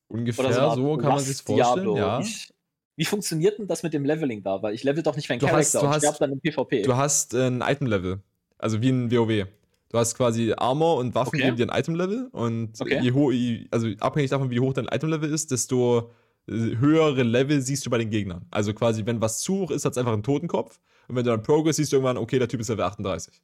[0.08, 1.74] Ungefähr so, so kann man sich vorstellen.
[1.74, 1.96] Diablo.
[1.96, 2.20] Ja.
[2.20, 2.52] Ich,
[2.96, 4.62] wie funktioniert denn das mit dem Leveling da?
[4.62, 6.82] Weil ich level doch nicht meinen Charakter du hast- sterbe dann im PvP.
[6.82, 8.20] Du hast ein Item-Level.
[8.58, 9.46] Also wie ein WoW.
[9.88, 11.44] Du hast quasi Armor und Waffen Okay.
[11.44, 12.28] geben dir ein Item-Level.
[12.32, 13.00] Und Okay.
[13.02, 16.10] je ho je- also abhängig davon, wie hoch dein Item-Level ist, desto
[16.48, 18.44] äh, höhere Level siehst du bei den Gegnern.
[18.50, 20.80] Also quasi, wenn was zu hoch ist, hat es einfach einen Totenkopf.
[21.08, 23.42] Und wenn du dann Progress siehst, irgendwann, okay, der Typ ist Level 38.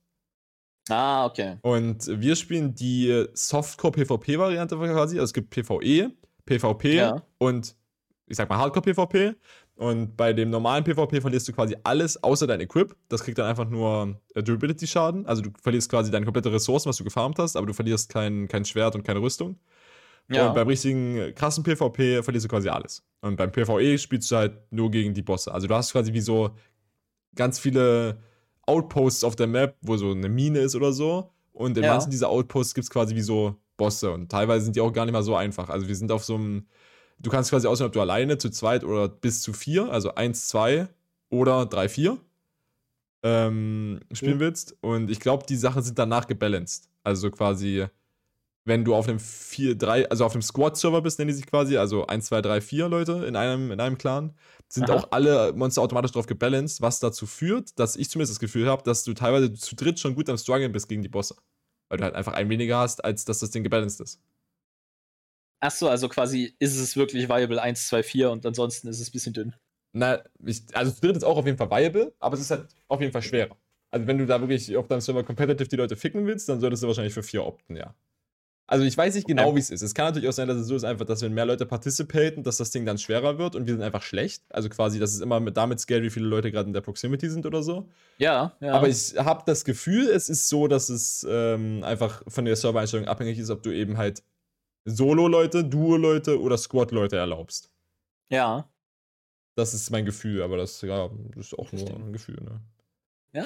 [0.90, 1.56] ah, okay.
[1.62, 5.18] Und wir spielen die Softcore-PvP-Variante quasi.
[5.18, 6.10] Also es gibt PvE,
[6.46, 7.22] PvP Ja.
[7.38, 7.74] und
[8.26, 9.34] ich sag mal Hardcore-PvP.
[9.76, 12.96] Und bei dem normalen PvP verlierst du quasi alles außer dein Equip.
[13.08, 15.24] Das kriegt dann einfach nur äh, Durability-Schaden.
[15.26, 18.48] Also du verlierst quasi deine komplette Ressourcen, was du gefarmt hast, aber du verlierst kein,
[18.48, 19.56] kein Schwert und keine Rüstung.
[20.30, 20.48] Ja.
[20.48, 23.04] Und beim richtigen äh, krassen PvP verlierst du quasi alles.
[23.20, 25.54] Und beim PvE spielst du halt nur gegen die Bosse.
[25.54, 26.50] Also du hast quasi wie so
[27.34, 28.18] ganz viele
[28.66, 31.30] Outposts auf der Map, wo so eine Mine ist oder so.
[31.52, 31.92] Und in Ja.
[31.92, 34.10] manchen dieser Outposts gibt es quasi wie so Bosse.
[34.12, 35.68] Und teilweise sind die auch gar nicht mal so einfach.
[35.68, 36.66] Also wir sind auf so einem.
[37.20, 40.48] Du kannst quasi auswählen, ob du alleine, zu zweit oder bis zu vier, also eins,
[40.48, 40.88] zwei
[41.30, 42.18] oder drei, vier
[43.22, 44.40] ähm, spielen Mhm.
[44.40, 44.76] willst.
[44.80, 46.88] Und ich glaube, die Sachen sind danach gebalanced.
[47.02, 47.86] Also quasi,
[48.64, 51.76] wenn du auf einem 4, 3, also auf einem Squad-Server bist, nennen die sich quasi,
[51.76, 54.34] also 1, 2, 3, 4 Leute in einem, in einem Clan,
[54.68, 54.98] sind Aha.
[54.98, 58.82] auch alle Monster automatisch drauf gebalanced, was dazu führt, dass ich zumindest das Gefühl habe,
[58.82, 61.36] dass du teilweise zu dritt schon gut am Struggeln bist gegen die Bosse.
[61.88, 64.20] Weil du halt einfach ein weniger hast, als dass das Ding gebalanced ist.
[65.60, 69.12] Achso, also quasi ist es wirklich viable 1, 2, 4 und ansonsten ist es ein
[69.12, 69.54] bisschen dünn.
[69.92, 72.68] Na, ich, also zu dritt ist auch auf jeden Fall viable, aber es ist halt
[72.88, 73.56] auf jeden Fall schwerer.
[73.90, 76.82] Also wenn du da wirklich auf deinem Server competitive die Leute ficken willst, dann solltest
[76.82, 77.94] du wahrscheinlich für vier opten, ja.
[78.70, 79.80] Also ich weiß nicht genau, wie es ist.
[79.80, 82.42] Es kann natürlich auch sein, dass es so ist, einfach, dass wenn mehr Leute participaten,
[82.42, 84.44] dass das Ding dann schwerer wird und wir sind einfach schlecht.
[84.50, 87.30] Also quasi, dass es immer mit damit scale, wie viele Leute gerade in der Proximity
[87.30, 87.88] sind oder so.
[88.18, 88.74] Ja, ja.
[88.74, 93.08] Aber ich habe das Gefühl, es ist so, dass es ähm, einfach von der Server-Einstellung
[93.08, 94.22] abhängig ist, ob du eben halt
[94.84, 97.70] Solo-Leute, Duo-Leute oder Squad-Leute erlaubst.
[98.28, 98.68] ja.
[99.54, 102.60] Das ist mein Gefühl, aber das, ja, das ist auch nur ein Gefühl, ne?
[103.32, 103.44] Ja,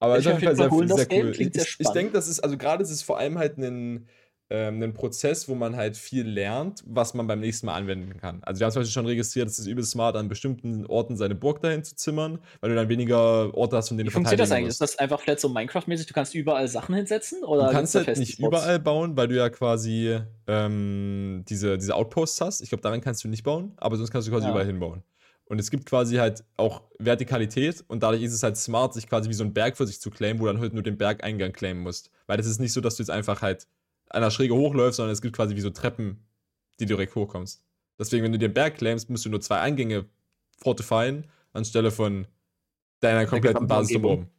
[0.00, 1.34] Aber es ist auf jeden Fall sehr, holen, sehr cool.
[1.34, 4.08] Sehr ich ich denke, das ist, also gerade ist es vor allem halt ein,
[4.50, 8.42] ähm, ein Prozess, wo man halt viel lernt, was man beim nächsten Mal anwenden kann.
[8.44, 11.34] Also wir haben zum Beispiel schon registriert, es ist übelst smart, an bestimmten Orten seine
[11.34, 14.40] Burg dahin zu zimmern, weil du dann weniger Orte hast, von denen wie du funktioniert
[14.40, 14.68] das eigentlich?
[14.68, 14.80] Ist musst.
[14.80, 16.06] das einfach vielleicht so Minecraft-mäßig?
[16.06, 17.44] Du kannst überall Sachen hinsetzen?
[17.44, 18.38] Oder Du kannst halt nicht Spots?
[18.62, 22.60] überall bauen, weil du ja quasi ähm, diese, diese Outposts hast.
[22.60, 24.50] Ich glaube, daran kannst du nicht bauen, aber sonst kannst du quasi Ja.
[24.50, 25.02] überall hinbauen.
[25.48, 29.30] Und es gibt quasi halt auch Vertikalität und dadurch ist es halt smart, sich quasi
[29.30, 31.52] wie so einen Berg für sich zu claimen, wo du dann halt nur den Bergeingang
[31.52, 32.10] claimen musst.
[32.26, 33.66] Weil das ist nicht so, dass du jetzt einfach halt
[34.10, 36.22] an der Schräge hochläufst, sondern es gibt quasi wie so Treppen,
[36.80, 37.64] die direkt hochkommst.
[37.98, 40.04] Deswegen, wenn du den Berg claimst, musst du nur zwei Eingänge
[40.58, 42.26] fortifieren, anstelle von
[43.00, 44.10] deiner kompletten Basis Umgebung.
[44.16, 44.32] drumherum.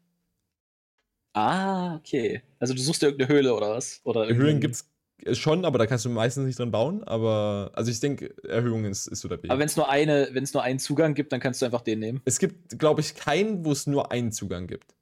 [1.34, 2.42] Ah, okay.
[2.60, 4.02] Also du suchst dir irgendeine Höhle oder was?
[4.04, 4.89] Oder Höhlen irgendeinen- gibt es
[5.34, 7.04] schon, aber da kannst du meistens nicht drin bauen.
[7.04, 9.52] Aber, also ich denke, Erhöhungen ist, ist so der Weg.
[9.52, 11.82] Aber wenn es nur eine, wenn es nur einen Zugang gibt, dann kannst du einfach
[11.82, 12.22] den nehmen.
[12.26, 14.96] es gibt, glaube ich, keinen, wo es nur einen Zugang gibt.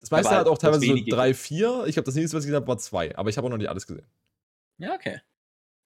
[0.00, 1.84] Das meiste Aber hat auch teilweise so drei, vier.
[1.86, 3.16] Ich glaube, das nächste, was ich gesehen habe, war zwei.
[3.16, 4.06] Aber ich habe auch noch nicht alles gesehen.
[4.78, 5.20] Ja, okay.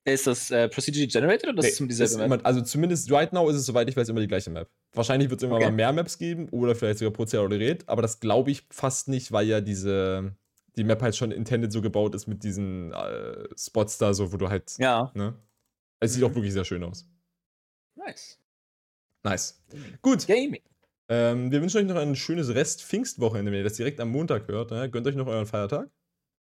[0.04, 2.26] Ist das äh, procedurally generated oder Nee, ist es dieselbe Map?
[2.26, 4.68] immer, also zumindest right now ist es, soweit ich weiß, immer die gleiche Map.
[4.94, 5.70] Wahrscheinlich wird es irgendwann Okay.
[5.70, 9.46] mal mehr Maps geben oder vielleicht sogar prozeduriert, aber das glaube ich fast nicht, weil
[9.46, 10.34] ja diese
[10.76, 14.36] die Map halt schon intended so gebaut ist mit diesen äh, Spots da, so wo
[14.36, 15.34] du halt, Ja, ne?
[16.00, 16.30] Es sieht Mhm.
[16.30, 17.06] auch wirklich sehr schön aus.
[17.94, 18.38] nice.
[19.24, 19.62] Nice.
[20.02, 20.26] Gut.
[20.26, 20.62] Gaming.
[21.08, 24.70] Ähm, wir wünschen euch noch ein schönes Rest-Pfingstwochenende, wenn ihr das direkt am Montag hört.
[24.72, 24.90] Ne?
[24.90, 25.88] Gönnt euch noch euren Feiertag.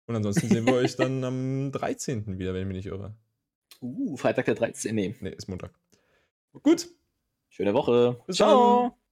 [0.07, 2.39] Und ansonsten sehen wir euch dann am 13.
[2.39, 3.15] wieder, wenn ich mich nicht irre.
[3.81, 4.95] Uh, Freitag der 13.
[4.95, 5.15] Nee.
[5.19, 5.73] Ne, ist Montag.
[6.63, 6.87] Gut.
[7.49, 8.19] Schöne Woche.
[8.25, 8.89] Bis Ciao.
[8.89, 9.04] dann.